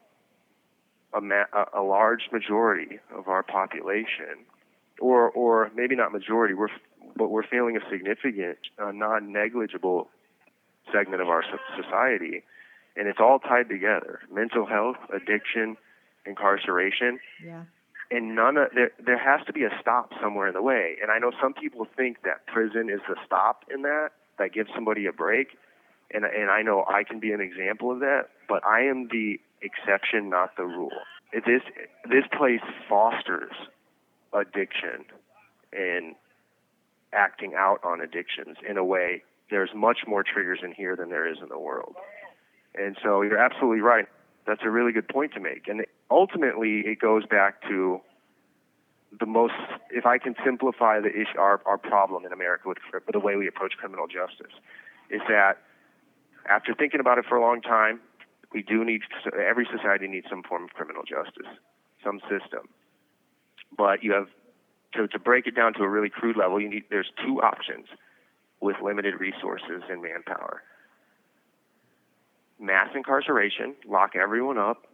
a, 1.15 1.21
ma- 1.21 1.45
a, 1.53 1.81
a 1.81 1.83
large 1.83 2.31
majority 2.33 2.99
of 3.15 3.29
our 3.29 3.43
population 3.43 4.47
or 5.01 5.31
or 5.31 5.71
maybe 5.75 5.95
not 5.97 6.13
majority 6.13 6.55
we're 6.55 6.69
but 7.17 7.29
we're 7.29 7.47
failing 7.47 7.77
a 7.77 7.81
significant, 7.91 8.59
uh, 8.79 8.93
non-negligible 8.93 10.09
segment 10.93 11.23
of 11.23 11.29
our 11.29 11.45
society, 11.77 12.43
and 12.97 13.09
it's 13.09 13.21
all 13.21 13.39
tied 13.39 13.69
together: 13.69 14.21
mental 14.33 14.67
health, 14.67 14.97
addiction, 15.15 15.77
incarceration, 16.27 17.19
Yeah. 17.45 17.65
and 18.11 18.35
none 18.35 18.57
of 18.57 18.71
there. 18.75 18.91
There 18.99 19.19
has 19.19 19.45
to 19.47 19.53
be 19.53 19.65
a 19.65 19.71
stop 19.81 20.13
somewhere 20.21 20.49
in 20.49 20.55
the 20.55 20.63
way. 20.63 20.97
And 21.01 21.11
I 21.11 21.19
know 21.19 21.33
some 21.41 21.55
people 21.55 21.87
think 21.97 22.23
that 22.23 22.47
prison 22.47 22.91
is 22.91 23.01
the 23.09 23.17
stop 23.25 23.65
in 23.73 23.83
that 23.83 24.11
that 24.39 24.53
gives 24.53 24.71
somebody 24.75 25.07
a 25.07 25.13
break, 25.13 25.57
and 26.13 26.25
and 26.25 26.51
I 26.51 26.63
know 26.63 26.85
I 26.89 27.05
can 27.05 27.21
be 27.21 27.33
an 27.33 27.41
example 27.41 27.91
of 27.91 28.01
that, 28.01 28.29
but 28.49 28.65
I 28.67 28.81
am 28.83 29.09
the 29.09 29.41
exception, 29.63 30.29
not 30.29 30.57
the 30.57 30.65
rule. 30.65 30.93
This 31.33 31.63
this 32.05 32.27
place 32.37 32.61
fosters 32.89 33.53
addiction 34.33 35.05
and 35.73 36.15
acting 37.13 37.55
out 37.57 37.79
on 37.85 38.01
addictions 38.01 38.57
in 38.69 38.77
a 38.77 38.85
way 38.85 39.23
there's 39.51 39.71
much 39.75 39.99
more 40.07 40.23
triggers 40.23 40.61
in 40.63 40.73
here 40.73 40.97
than 40.97 41.11
there 41.11 41.31
is 41.31 41.39
in 41.43 41.49
the 41.49 41.59
world. 41.59 41.95
And 42.75 42.97
so 43.03 43.21
you're 43.21 43.39
absolutely 43.39 43.81
right. 43.81 44.07
That's 44.47 44.63
a 44.65 44.71
really 44.71 44.93
good 44.93 45.09
point 45.09 45.35
to 45.35 45.41
make. 45.41 45.69
And 45.69 45.85
ultimately 46.11 46.81
it 46.87 46.99
goes 46.99 47.27
back 47.27 47.61
to 47.69 48.01
the 49.21 49.27
most 49.27 49.53
if 49.91 50.07
i 50.07 50.17
can 50.17 50.35
simplify 50.43 50.99
the 50.99 51.11
issue 51.11 51.39
our, 51.39 51.61
our 51.67 51.77
problem 51.77 52.25
in 52.25 52.33
america 52.33 52.67
with, 52.67 52.79
with 52.95 53.05
the 53.13 53.21
way 53.21 53.37
we 53.37 53.47
approach 53.47 53.75
criminal 53.77 54.07
justice 54.07 54.55
is 55.11 55.21
that 55.29 55.59
after 56.49 56.73
thinking 56.73 56.99
about 56.99 57.19
it 57.19 57.27
for 57.29 57.37
a 57.37 57.41
long 57.43 57.61
time 57.61 58.01
we 58.55 58.63
do 58.63 58.83
need 58.83 59.03
every 59.39 59.69
society 59.71 60.09
needs 60.09 60.27
some 60.31 60.43
form 60.43 60.65
of 60.65 60.71
criminal 60.71 61.03
justice 61.03 61.45
some 62.05 62.21
system. 62.29 62.69
But 63.77 64.03
you 64.03 64.13
have 64.13 64.29
to, 64.95 65.09
to 65.09 65.19
break 65.19 65.47
it 65.47 65.55
down 65.55 65.75
to 65.75 65.83
a 65.83 65.89
really 65.89 66.11
crude 66.11 66.37
level, 66.37 66.61
you 66.61 66.69
need 66.69 66.85
there's 66.91 67.11
two 67.25 67.41
options 67.41 67.87
with 68.61 68.77
limited 68.83 69.19
resources 69.19 69.83
and 69.91 70.03
manpower. 70.03 70.63
Mass 72.61 72.89
incarceration, 72.95 73.75
lock 73.89 74.13
everyone 74.15 74.59
up, 74.59 74.87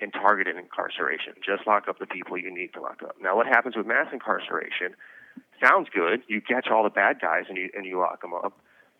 and 0.00 0.12
targeted 0.12 0.56
incarceration. 0.56 1.32
Just 1.44 1.66
lock 1.66 1.88
up 1.88 1.98
the 1.98 2.06
people 2.06 2.36
you 2.36 2.52
need 2.52 2.72
to 2.74 2.80
lock 2.80 3.02
up. 3.02 3.16
Now, 3.20 3.36
what 3.36 3.46
happens 3.46 3.76
with 3.76 3.86
mass 3.86 4.08
incarceration? 4.12 4.94
Sounds 5.62 5.88
good. 5.92 6.22
You 6.28 6.40
catch 6.40 6.68
all 6.70 6.82
the 6.82 6.90
bad 6.90 7.20
guys 7.20 7.44
and 7.48 7.56
you 7.56 7.70
and 7.74 7.86
you 7.86 7.98
lock 7.98 8.20
them 8.20 8.34
up, 8.34 8.52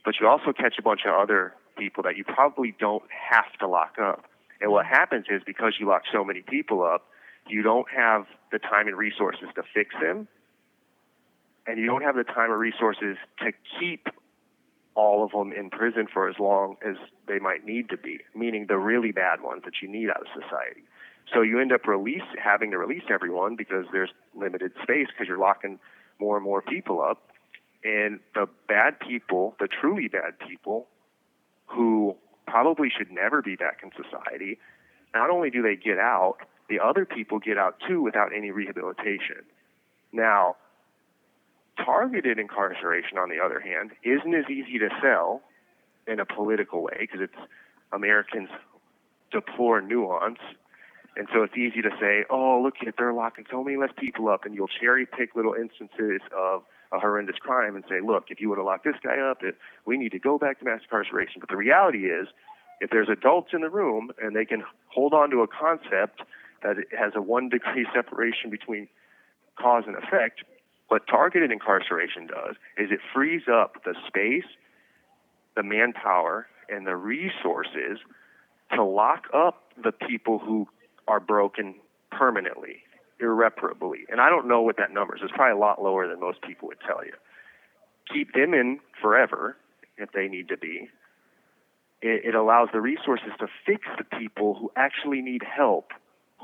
but 0.04 0.14
you 0.20 0.26
also 0.26 0.52
catch 0.52 0.76
a 0.78 0.82
bunch 0.82 1.02
of 1.06 1.14
other 1.14 1.52
people 1.76 2.02
that 2.04 2.16
you 2.16 2.24
probably 2.24 2.74
don't 2.78 3.04
have 3.10 3.52
to 3.60 3.68
lock 3.68 3.96
up. 4.00 4.24
And 4.60 4.70
what 4.70 4.86
happens 4.86 5.26
is 5.28 5.42
because 5.44 5.74
you 5.78 5.86
lock 5.86 6.02
so 6.12 6.24
many 6.24 6.40
people 6.40 6.82
up, 6.82 7.02
you 7.48 7.62
don't 7.62 7.86
have 7.94 8.26
the 8.52 8.58
time 8.58 8.88
and 8.88 8.96
resources 8.96 9.48
to 9.54 9.62
fix 9.74 9.94
them, 10.00 10.28
and 11.66 11.78
you 11.78 11.86
don't 11.86 12.02
have 12.02 12.16
the 12.16 12.24
time 12.24 12.50
or 12.50 12.58
resources 12.58 13.16
to 13.38 13.52
keep 13.78 14.08
all 14.94 15.24
of 15.24 15.32
them 15.32 15.52
in 15.52 15.70
prison 15.70 16.06
for 16.12 16.28
as 16.28 16.36
long 16.38 16.76
as 16.86 16.96
they 17.26 17.38
might 17.38 17.64
need 17.64 17.88
to 17.88 17.96
be, 17.96 18.18
meaning 18.34 18.66
the 18.68 18.78
really 18.78 19.12
bad 19.12 19.42
ones 19.42 19.62
that 19.64 19.74
you 19.82 19.88
need 19.88 20.08
out 20.08 20.20
of 20.20 20.26
society. 20.28 20.82
So 21.32 21.42
you 21.42 21.58
end 21.58 21.72
up 21.72 21.86
release 21.86 22.22
having 22.42 22.70
to 22.70 22.78
release 22.78 23.04
everyone 23.10 23.56
because 23.56 23.86
there's 23.92 24.10
limited 24.34 24.72
space 24.82 25.08
because 25.08 25.26
you're 25.26 25.38
locking 25.38 25.78
more 26.20 26.36
and 26.36 26.44
more 26.44 26.62
people 26.62 27.02
up, 27.02 27.30
and 27.82 28.20
the 28.34 28.46
bad 28.68 29.00
people, 29.00 29.56
the 29.58 29.68
truly 29.68 30.06
bad 30.08 30.38
people, 30.38 30.86
who 31.66 32.14
probably 32.46 32.88
should 32.96 33.10
never 33.10 33.42
be 33.42 33.56
back 33.56 33.80
in 33.82 33.90
society. 33.90 34.58
Not 35.14 35.30
only 35.30 35.50
do 35.50 35.62
they 35.62 35.76
get 35.76 35.98
out, 35.98 36.36
the 36.68 36.80
other 36.80 37.04
people 37.04 37.38
get 37.38 37.58
out 37.58 37.76
too 37.86 38.02
without 38.02 38.30
any 38.34 38.50
rehabilitation. 38.50 39.44
Now, 40.12 40.56
targeted 41.76 42.38
incarceration, 42.38 43.18
on 43.18 43.28
the 43.28 43.40
other 43.44 43.60
hand, 43.60 43.90
isn't 44.02 44.34
as 44.34 44.44
easy 44.48 44.78
to 44.78 44.88
sell 45.02 45.42
in 46.06 46.20
a 46.20 46.24
political 46.24 46.82
way 46.82 46.96
because 47.00 47.20
it's 47.20 47.50
Americans 47.92 48.48
deplore 49.30 49.80
nuance. 49.80 50.38
And 51.16 51.28
so 51.32 51.42
it's 51.42 51.56
easy 51.56 51.80
to 51.82 51.90
say, 52.00 52.24
oh, 52.28 52.60
look 52.62 52.74
at 52.86 52.94
they're 52.96 53.12
locking 53.12 53.44
so 53.50 53.62
many 53.62 53.76
less 53.76 53.90
people 53.96 54.28
up, 54.28 54.44
and 54.44 54.54
you'll 54.54 54.68
cherry 54.80 55.06
pick 55.06 55.36
little 55.36 55.54
instances 55.54 56.20
of 56.36 56.62
a 56.92 56.98
horrendous 56.98 57.36
crime 57.36 57.76
and 57.76 57.84
say, 57.88 58.00
look, 58.04 58.24
if 58.28 58.40
you 58.40 58.48
would 58.48 58.58
have 58.58 58.66
locked 58.66 58.84
this 58.84 58.96
guy 59.02 59.18
up, 59.18 59.42
it, 59.42 59.56
we 59.86 59.96
need 59.96 60.12
to 60.12 60.18
go 60.18 60.38
back 60.38 60.58
to 60.58 60.64
mass 60.64 60.80
incarceration. 60.82 61.40
But 61.40 61.50
the 61.50 61.56
reality 61.56 62.06
is, 62.06 62.28
if 62.80 62.90
there's 62.90 63.08
adults 63.08 63.50
in 63.52 63.60
the 63.60 63.70
room 63.70 64.10
and 64.20 64.34
they 64.34 64.44
can 64.44 64.64
hold 64.88 65.14
on 65.14 65.30
to 65.30 65.42
a 65.42 65.46
concept 65.46 66.22
that 66.64 66.78
it 66.78 66.88
has 66.98 67.12
a 67.14 67.22
one 67.22 67.48
degree 67.48 67.86
separation 67.94 68.50
between 68.50 68.88
cause 69.56 69.84
and 69.86 69.96
effect, 69.96 70.42
what 70.88 71.06
targeted 71.06 71.52
incarceration 71.52 72.26
does 72.26 72.56
is 72.76 72.90
it 72.90 73.00
frees 73.14 73.42
up 73.50 73.84
the 73.84 73.94
space, 74.06 74.50
the 75.54 75.62
manpower, 75.62 76.48
and 76.68 76.86
the 76.86 76.96
resources 76.96 77.98
to 78.74 78.82
lock 78.82 79.26
up 79.32 79.62
the 79.82 79.92
people 79.92 80.38
who 80.38 80.66
are 81.06 81.20
broken 81.20 81.74
permanently, 82.10 82.76
irreparably. 83.20 84.00
And 84.08 84.20
I 84.20 84.28
don't 84.28 84.48
know 84.48 84.62
what 84.62 84.76
that 84.78 84.92
number 84.92 85.14
is. 85.16 85.22
It's 85.22 85.32
probably 85.32 85.52
a 85.52 85.60
lot 85.60 85.82
lower 85.82 86.08
than 86.08 86.20
most 86.20 86.42
people 86.42 86.68
would 86.68 86.80
tell 86.86 87.04
you. 87.04 87.12
Keep 88.12 88.34
them 88.34 88.54
in 88.54 88.80
forever 89.00 89.56
if 89.96 90.12
they 90.12 90.28
need 90.28 90.48
to 90.48 90.56
be. 90.56 90.88
It, 92.02 92.24
it 92.26 92.34
allows 92.34 92.68
the 92.72 92.80
resources 92.80 93.30
to 93.40 93.46
fix 93.66 93.82
the 93.98 94.04
people 94.04 94.54
who 94.54 94.70
actually 94.76 95.22
need 95.22 95.42
help, 95.42 95.92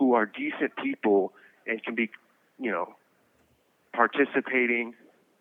who 0.00 0.14
are 0.14 0.24
decent 0.24 0.74
people 0.82 1.34
and 1.66 1.84
can 1.84 1.94
be, 1.94 2.10
you 2.58 2.70
know, 2.70 2.94
participating, 3.92 4.94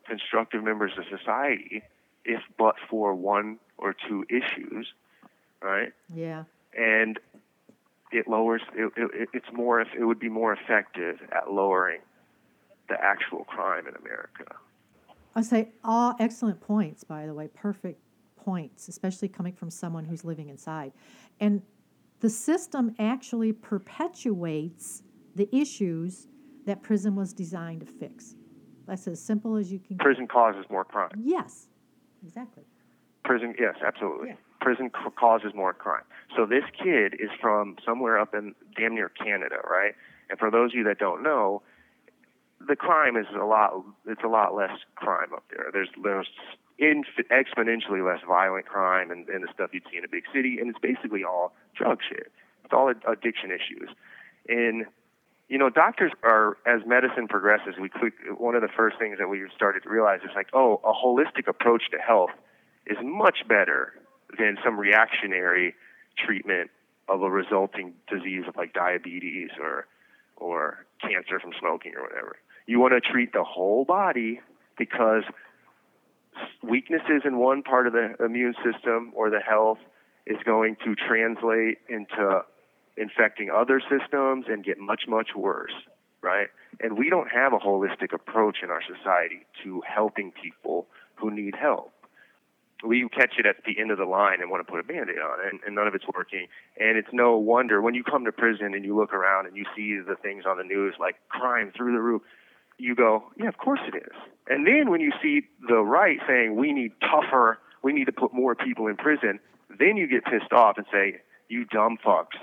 constructive 0.05 0.63
members 0.63 0.91
of 0.97 1.05
society, 1.17 1.81
if 2.25 2.41
but 2.57 2.75
for 2.89 3.15
one 3.15 3.57
or 3.77 3.95
two 4.07 4.25
issues, 4.29 4.87
right? 5.61 5.93
Yeah. 6.13 6.43
And 6.77 7.17
it 8.11 8.27
lowers. 8.27 8.61
It, 8.75 8.91
it, 8.97 9.29
it's 9.33 9.51
more. 9.53 9.79
It 9.79 10.03
would 10.03 10.19
be 10.19 10.29
more 10.29 10.51
effective 10.51 11.19
at 11.31 11.51
lowering 11.51 12.01
the 12.89 13.01
actual 13.01 13.45
crime 13.45 13.87
in 13.87 13.95
America. 13.95 14.55
I 15.35 15.41
say 15.41 15.69
all 15.85 16.15
excellent 16.19 16.59
points. 16.59 17.05
By 17.05 17.25
the 17.25 17.33
way, 17.33 17.47
perfect 17.47 18.01
points, 18.35 18.89
especially 18.89 19.29
coming 19.29 19.53
from 19.53 19.69
someone 19.69 20.03
who's 20.03 20.25
living 20.25 20.49
inside, 20.49 20.91
and 21.39 21.61
the 22.19 22.29
system 22.29 22.93
actually 22.99 23.53
perpetuates 23.53 25.03
the 25.35 25.53
issues 25.55 26.27
that 26.65 26.83
prison 26.83 27.15
was 27.15 27.33
designed 27.33 27.81
to 27.81 27.85
fix. 27.85 28.35
That's 28.87 29.07
as 29.07 29.21
simple 29.21 29.55
as 29.55 29.71
you 29.71 29.79
can. 29.79 29.97
Prison 29.97 30.27
causes 30.27 30.65
more 30.69 30.83
crime. 30.83 31.11
Yes, 31.17 31.67
exactly. 32.23 32.63
Prison, 33.23 33.53
yes, 33.59 33.75
absolutely. 33.85 34.29
Yeah. 34.29 34.35
Prison 34.61 34.89
c- 34.93 35.11
causes 35.17 35.53
more 35.55 35.73
crime. 35.73 36.03
So 36.35 36.45
this 36.45 36.63
kid 36.83 37.13
is 37.13 37.29
from 37.39 37.77
somewhere 37.85 38.19
up 38.19 38.33
in 38.33 38.55
damn 38.75 38.95
near 38.95 39.09
Canada, 39.09 39.57
right? 39.69 39.93
And 40.29 40.37
for 40.39 40.51
those 40.51 40.71
of 40.71 40.75
you 40.75 40.83
that 40.85 40.97
don't 40.97 41.23
know, 41.23 41.61
the 42.67 42.75
crime 42.75 43.15
is 43.15 43.25
a 43.39 43.45
lot. 43.45 43.71
It's 44.05 44.23
a 44.23 44.27
lot 44.27 44.53
less 44.53 44.71
crime 44.95 45.29
up 45.33 45.45
there. 45.49 45.69
There's 45.71 45.89
there's 46.03 46.27
inf- 46.79 47.27
exponentially 47.29 48.05
less 48.05 48.21
violent 48.27 48.65
crime 48.65 49.11
and, 49.11 49.27
and 49.29 49.43
the 49.43 49.47
stuff 49.53 49.69
you'd 49.73 49.83
see 49.91 49.97
in 49.97 50.05
a 50.05 50.07
big 50.07 50.23
city, 50.33 50.57
and 50.59 50.69
it's 50.69 50.79
basically 50.79 51.23
all 51.23 51.53
drug 51.75 51.99
shit. 52.07 52.31
It's 52.63 52.73
all 52.73 52.89
ad- 52.89 53.03
addiction 53.07 53.51
issues. 53.51 53.89
And 54.47 54.85
you 55.49 55.57
know, 55.57 55.69
doctors 55.69 56.11
are 56.23 56.57
as 56.65 56.81
medicine 56.85 57.27
progresses. 57.27 57.73
We 57.81 57.89
quick, 57.89 58.13
one 58.37 58.53
of 58.53 58.61
the 58.61 58.67
first 58.67 58.99
things 58.99 59.17
that 59.17 59.27
we 59.27 59.43
started 59.55 59.83
to 59.83 59.89
realize 59.89 60.19
is 60.23 60.29
like, 60.35 60.47
oh, 60.53 60.79
a 60.83 60.93
holistic 60.93 61.47
approach 61.47 61.89
to 61.91 61.97
health 61.97 62.29
is 62.85 62.97
much 63.01 63.39
better 63.47 63.93
than 64.37 64.57
some 64.63 64.79
reactionary 64.79 65.73
treatment 66.23 66.69
of 67.07 67.23
a 67.23 67.29
resulting 67.29 67.93
disease 68.07 68.43
of 68.47 68.55
like 68.55 68.73
diabetes 68.73 69.49
or 69.59 69.87
or 70.35 70.85
cancer 71.01 71.39
from 71.39 71.51
smoking 71.59 71.93
or 71.95 72.03
whatever. 72.03 72.37
You 72.67 72.79
want 72.79 72.93
to 72.93 73.01
treat 73.01 73.33
the 73.33 73.43
whole 73.43 73.83
body 73.83 74.39
because 74.77 75.23
weaknesses 76.63 77.23
in 77.25 77.37
one 77.37 77.63
part 77.63 77.87
of 77.87 77.93
the 77.93 78.15
immune 78.23 78.55
system 78.63 79.11
or 79.15 79.29
the 79.29 79.39
health 79.39 79.79
is 80.25 80.37
going 80.45 80.77
to 80.85 80.95
translate 80.95 81.79
into 81.89 82.41
infecting 82.97 83.49
other 83.49 83.81
systems 83.81 84.45
and 84.49 84.63
get 84.63 84.77
much, 84.77 85.03
much 85.07 85.29
worse, 85.35 85.73
right? 86.21 86.47
And 86.81 86.97
we 86.97 87.09
don't 87.09 87.29
have 87.31 87.53
a 87.53 87.57
holistic 87.57 88.13
approach 88.13 88.57
in 88.61 88.69
our 88.69 88.81
society 88.81 89.45
to 89.63 89.81
helping 89.87 90.31
people 90.31 90.87
who 91.15 91.31
need 91.31 91.55
help. 91.55 91.93
We 92.83 93.07
catch 93.09 93.33
it 93.37 93.45
at 93.45 93.57
the 93.65 93.77
end 93.79 93.91
of 93.91 93.97
the 93.97 94.05
line 94.05 94.41
and 94.41 94.49
want 94.49 94.65
to 94.65 94.71
put 94.71 94.79
a 94.79 94.83
band 94.83 95.09
aid 95.09 95.19
on 95.19 95.45
it, 95.45 95.51
and, 95.51 95.59
and 95.65 95.75
none 95.75 95.87
of 95.87 95.95
it's 95.95 96.05
working. 96.13 96.47
And 96.79 96.97
it's 96.97 97.09
no 97.11 97.35
wonder 97.35 97.81
when 97.81 97.93
you 97.93 98.03
come 98.03 98.23
to 98.23 98.31
prison 98.31 98.73
and 98.73 98.85
you 98.85 98.95
look 98.95 99.13
around 99.13 99.47
and 99.47 99.57
you 99.57 99.65
see 99.75 99.97
the 99.99 100.15
things 100.15 100.45
on 100.47 100.57
the 100.57 100.63
news 100.63 100.95
like 100.97 101.15
crime 101.27 101.73
through 101.75 101.91
the 101.91 101.99
roof, 101.99 102.21
you 102.79 102.95
go, 102.95 103.23
yeah, 103.37 103.47
of 103.47 103.57
course 103.57 103.79
it 103.87 103.95
is. 103.95 104.15
And 104.47 104.65
then 104.65 104.89
when 104.89 105.01
you 105.01 105.11
see 105.21 105.41
the 105.67 105.77
right 105.81 106.19
saying 106.27 106.55
we 106.55 106.73
need 106.73 106.91
tougher, 107.01 107.59
we 107.83 107.93
need 107.93 108.05
to 108.05 108.11
put 108.11 108.33
more 108.33 108.55
people 108.55 108.87
in 108.87 108.95
prison, 108.97 109.39
then 109.77 109.97
you 109.97 110.07
get 110.07 110.25
pissed 110.25 110.51
off 110.51 110.77
and 110.77 110.85
say, 110.91 111.21
you 111.49 111.65
dumb 111.65 111.97
fucks, 112.03 112.37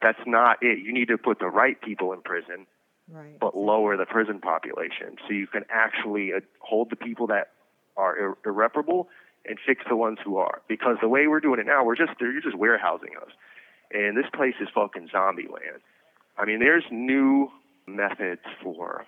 that's 0.00 0.18
not 0.26 0.58
it. 0.62 0.78
You 0.78 0.92
need 0.92 1.08
to 1.08 1.18
put 1.18 1.38
the 1.40 1.48
right 1.48 1.80
people 1.80 2.12
in 2.12 2.22
prison, 2.22 2.66
Right. 3.10 3.38
but 3.40 3.56
lower 3.56 3.96
the 3.96 4.04
prison 4.06 4.38
population 4.38 5.16
so 5.26 5.32
you 5.32 5.46
can 5.46 5.64
actually 5.70 6.32
uh, 6.34 6.40
hold 6.60 6.90
the 6.90 6.96
people 6.96 7.26
that 7.28 7.48
are 7.96 8.16
ir- 8.16 8.36
irreparable 8.44 9.08
and 9.46 9.58
fix 9.66 9.82
the 9.88 9.96
ones 9.96 10.18
who 10.22 10.36
are. 10.36 10.60
Because 10.68 10.98
the 11.00 11.08
way 11.08 11.26
we're 11.26 11.40
doing 11.40 11.58
it 11.58 11.66
now, 11.66 11.84
we're 11.84 11.96
just 11.96 12.12
you're 12.20 12.40
just 12.42 12.56
warehousing 12.56 13.10
us, 13.20 13.30
and 13.92 14.16
this 14.16 14.26
place 14.34 14.54
is 14.60 14.68
fucking 14.74 15.08
zombie 15.10 15.48
land. 15.48 15.80
I 16.36 16.44
mean, 16.44 16.58
there's 16.60 16.84
new 16.90 17.50
methods 17.86 18.42
for 18.62 19.06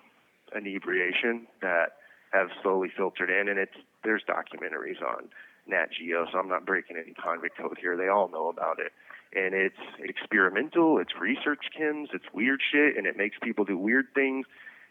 inebriation 0.55 1.47
that 1.61 1.97
have 2.31 2.47
slowly 2.61 2.89
filtered 2.95 3.29
in, 3.29 3.49
and 3.49 3.59
it's 3.59 3.75
there's 4.03 4.23
documentaries 4.27 5.01
on 5.01 5.29
Nat 5.67 5.87
Geo, 5.97 6.25
so 6.31 6.39
I'm 6.39 6.47
not 6.47 6.65
breaking 6.65 6.97
any 6.97 7.13
convict 7.13 7.57
code 7.57 7.77
here. 7.79 7.95
They 7.95 8.07
all 8.07 8.29
know 8.29 8.49
about 8.49 8.79
it. 8.79 8.91
And 9.33 9.53
it's 9.53 9.75
experimental, 9.99 10.97
it's 10.97 11.11
research 11.19 11.65
chems, 11.77 12.07
it's 12.13 12.25
weird 12.33 12.59
shit, 12.71 12.97
and 12.97 13.05
it 13.05 13.15
makes 13.15 13.37
people 13.41 13.63
do 13.63 13.77
weird 13.77 14.07
things. 14.13 14.45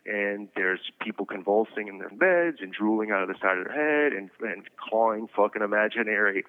And 0.06 0.48
there's 0.56 0.80
people 1.02 1.26
convulsing 1.26 1.88
in 1.88 1.98
their 1.98 2.08
beds 2.08 2.58
and 2.62 2.72
drooling 2.72 3.10
out 3.10 3.22
of 3.22 3.28
the 3.28 3.34
side 3.34 3.58
of 3.58 3.64
their 3.64 3.74
head 3.74 4.12
and, 4.14 4.30
and 4.40 4.62
clawing 4.76 5.28
fucking 5.36 5.60
imaginary 5.60 6.44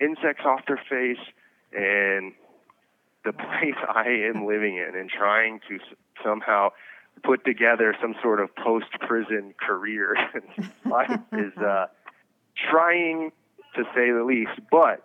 insects 0.00 0.44
off 0.44 0.60
their 0.68 0.80
face. 0.88 1.24
And 1.72 2.32
the 3.24 3.32
place 3.32 3.78
I 3.88 4.08
am 4.32 4.46
living 4.46 4.76
in 4.76 4.94
and 4.94 5.10
trying 5.10 5.60
to 5.68 5.78
somehow 6.24 6.70
put 7.22 7.44
together 7.44 7.94
some 8.00 8.14
sort 8.22 8.40
of 8.40 8.54
post 8.56 8.86
prison 9.00 9.54
career 9.58 10.16
life 10.84 11.10
is 11.32 11.56
uh, 11.58 11.86
trying 12.70 13.32
to 13.76 13.84
say 13.94 14.10
the 14.10 14.24
least. 14.24 14.60
But 14.70 15.04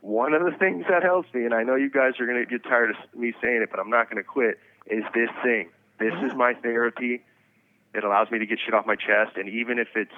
one 0.00 0.32
of 0.32 0.44
the 0.44 0.56
things 0.58 0.84
that 0.88 1.02
helps 1.02 1.32
me, 1.34 1.44
and 1.44 1.54
I 1.54 1.62
know 1.62 1.74
you 1.74 1.90
guys 1.90 2.12
are 2.20 2.26
going 2.26 2.42
to 2.42 2.46
get 2.46 2.62
tired 2.64 2.90
of 2.90 2.96
me 3.18 3.34
saying 3.42 3.62
it, 3.62 3.70
but 3.70 3.80
I'm 3.80 3.90
not 3.90 4.10
going 4.10 4.22
to 4.22 4.26
quit, 4.26 4.58
is 4.86 5.04
this 5.14 5.28
thing. 5.42 5.70
This 5.98 6.14
is 6.24 6.34
my 6.34 6.54
therapy. 6.54 7.22
It 7.92 8.04
allows 8.04 8.30
me 8.30 8.38
to 8.38 8.46
get 8.46 8.58
shit 8.64 8.72
off 8.72 8.86
my 8.86 8.96
chest, 8.96 9.36
and 9.36 9.48
even 9.48 9.78
if 9.78 9.88
it's 9.94 10.14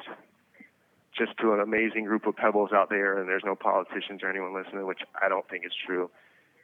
just 1.17 1.37
to 1.39 1.53
an 1.53 1.61
amazing 1.61 2.05
group 2.05 2.27
of 2.27 2.37
pebbles 2.37 2.71
out 2.73 2.89
there, 2.89 3.19
and 3.19 3.29
there's 3.29 3.43
no 3.45 3.55
politicians 3.55 4.23
or 4.23 4.31
anyone 4.31 4.55
listening, 4.55 4.87
which 4.87 5.01
I 5.21 5.29
don't 5.29 5.49
think 5.49 5.65
is 5.67 5.73
true, 5.87 6.11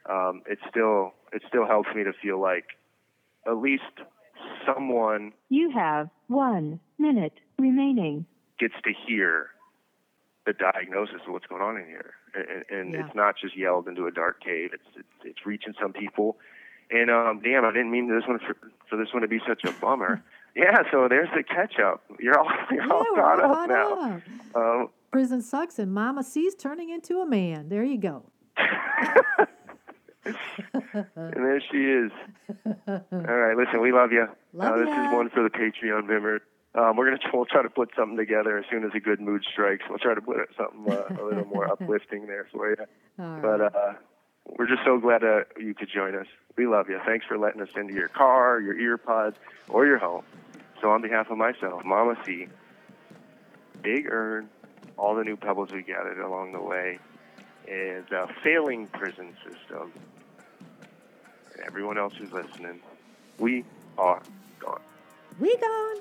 um, 0.09 0.41
it 0.47 0.59
still 0.69 1.13
it 1.33 1.43
still 1.47 1.65
helps 1.65 1.89
me 1.93 2.03
to 2.03 2.13
feel 2.13 2.39
like 2.39 2.65
at 3.47 3.57
least 3.57 3.83
someone 4.65 5.33
You 5.49 5.71
have 5.71 6.09
one 6.27 6.79
minute 6.97 7.33
remaining. 7.57 8.25
gets 8.59 8.73
to 8.83 8.91
hear 9.07 9.47
the 10.45 10.53
diagnosis 10.53 11.21
of 11.27 11.33
what's 11.33 11.45
going 11.47 11.61
on 11.61 11.77
in 11.77 11.85
here, 11.85 12.13
and, 12.33 12.63
and 12.69 12.93
Yeah. 12.93 13.05
it's 13.05 13.15
not 13.15 13.35
just 13.39 13.55
yelled 13.57 13.87
into 13.87 14.05
a 14.07 14.11
dark 14.11 14.41
cave. 14.43 14.71
It's 14.73 14.83
it's, 14.97 15.07
it's 15.23 15.45
reaching 15.45 15.73
some 15.81 15.93
people, 15.93 16.37
and 16.89 17.09
um, 17.11 17.41
damn, 17.43 17.65
I 17.65 17.71
didn't 17.71 17.91
mean 17.91 18.07
this 18.09 18.27
one 18.27 18.39
for, 18.39 18.55
for 18.89 18.95
this 18.97 19.13
one 19.13 19.21
to 19.21 19.27
be 19.27 19.39
such 19.47 19.63
a 19.65 19.71
bummer. 19.79 20.23
yeah, 20.55 20.77
so 20.91 21.07
there's 21.07 21.29
the 21.35 21.43
catch 21.43 21.79
up. 21.79 22.03
You're 22.19 22.39
all 22.39 22.49
you're 22.71 22.83
Yeah, 22.85 22.91
all 22.93 23.05
caught 23.15 23.43
up 23.43 23.69
now. 23.69 23.93
up. 24.15 24.21
Um, 24.55 24.89
Prison 25.11 25.41
sucks, 25.41 25.77
and 25.79 25.91
Mama 25.93 26.23
C's 26.23 26.55
turning 26.55 26.89
into 26.89 27.19
a 27.19 27.25
man. 27.25 27.69
There 27.69 27.83
you 27.83 27.97
go. 27.97 28.25
and 30.25 31.05
there 31.15 31.61
she 31.71 31.77
is. 31.77 32.11
All 32.87 33.03
right, 33.11 33.57
listen, 33.57 33.81
we 33.81 33.91
love 33.91 34.11
you. 34.11 34.27
Love 34.53 34.73
uh, 34.73 34.77
this 34.77 34.87
ya. 34.87 35.07
is 35.07 35.13
one 35.13 35.29
for 35.29 35.43
the 35.43 35.49
Patreon 35.49 36.07
member 36.07 36.41
Um, 36.75 36.97
we're 36.97 37.05
gonna 37.09 37.19
we'll 37.33 37.45
try 37.45 37.63
to 37.63 37.69
put 37.69 37.91
something 37.95 38.17
together 38.17 38.57
as 38.57 38.65
soon 38.69 38.83
as 38.83 38.91
a 38.95 38.99
good 38.99 39.19
mood 39.21 39.43
strikes. 39.51 39.83
We'll 39.89 39.99
try 39.99 40.13
to 40.13 40.21
put 40.21 40.37
something 40.57 40.91
uh, 40.91 41.21
a 41.21 41.23
little 41.23 41.45
more 41.45 41.67
uplifting 41.71 42.27
there 42.27 42.47
for 42.51 42.69
you. 42.71 42.77
All 43.17 43.39
But 43.41 43.61
uh, 43.61 43.93
we're 44.57 44.67
just 44.67 44.83
so 44.85 44.99
glad 44.99 45.23
uh, 45.23 45.41
you 45.57 45.73
could 45.73 45.89
join 45.93 46.15
us. 46.15 46.27
We 46.57 46.67
love 46.67 46.89
you. 46.89 46.99
Thanks 47.05 47.25
for 47.25 47.37
letting 47.37 47.61
us 47.61 47.69
into 47.75 47.93
your 47.93 48.09
car, 48.09 48.59
your 48.59 48.77
ear 48.77 48.97
pods, 48.97 49.37
or 49.69 49.85
your 49.85 49.97
home. 49.97 50.23
So 50.81 50.89
on 50.89 51.01
behalf 51.01 51.29
of 51.29 51.37
myself, 51.37 51.83
Mama 51.85 52.17
C, 52.25 52.47
Big 53.81 54.07
Ern, 54.11 54.49
all 54.97 55.15
the 55.15 55.23
new 55.23 55.37
pebbles 55.37 55.71
we 55.71 55.83
gathered 55.83 56.19
along 56.19 56.53
the 56.53 56.61
way, 56.61 56.99
and 57.69 58.03
the 58.09 58.27
failing 58.43 58.87
prison 58.87 59.35
system, 59.43 59.91
and 61.53 61.63
everyone 61.65 61.97
else 61.97 62.13
who's 62.17 62.31
listening, 62.31 62.79
we 63.37 63.63
are 63.97 64.21
gone. 64.59 64.81
we 65.39 65.55
gone. 65.57 65.97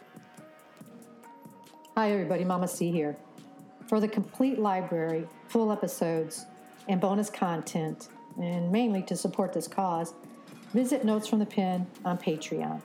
Hi, 1.96 2.10
everybody. 2.12 2.44
Mama 2.44 2.68
C 2.68 2.90
here. 2.90 3.16
For 3.86 4.00
the 4.00 4.08
complete 4.08 4.58
library, 4.58 5.26
full 5.48 5.70
episodes, 5.72 6.46
and 6.88 7.00
bonus 7.00 7.28
content, 7.28 8.08
and 8.40 8.72
mainly 8.72 9.02
to 9.02 9.16
support 9.16 9.52
this 9.52 9.68
cause, 9.68 10.14
visit 10.72 11.04
Notes 11.04 11.26
from 11.26 11.38
the 11.38 11.46
Pen 11.46 11.86
on 12.04 12.16
Patreon. 12.18 12.80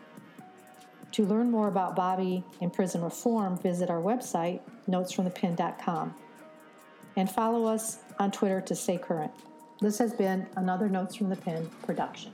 To 1.13 1.25
learn 1.25 1.51
more 1.51 1.67
about 1.67 1.95
Bobby 1.95 2.43
and 2.59 2.73
prison 2.73 3.01
reform, 3.01 3.57
visit 3.57 3.89
our 3.89 4.01
website, 4.01 4.61
notesfromthepen.com, 4.89 6.15
and 7.15 7.29
follow 7.29 7.65
us 7.65 7.99
on 8.19 8.31
Twitter 8.31 8.61
to 8.61 8.75
stay 8.75 8.97
current. 8.97 9.31
This 9.79 9.97
has 9.97 10.13
been 10.13 10.47
another 10.55 10.87
Notes 10.89 11.15
from 11.15 11.29
the 11.29 11.35
Pen 11.35 11.69
production. 11.83 12.31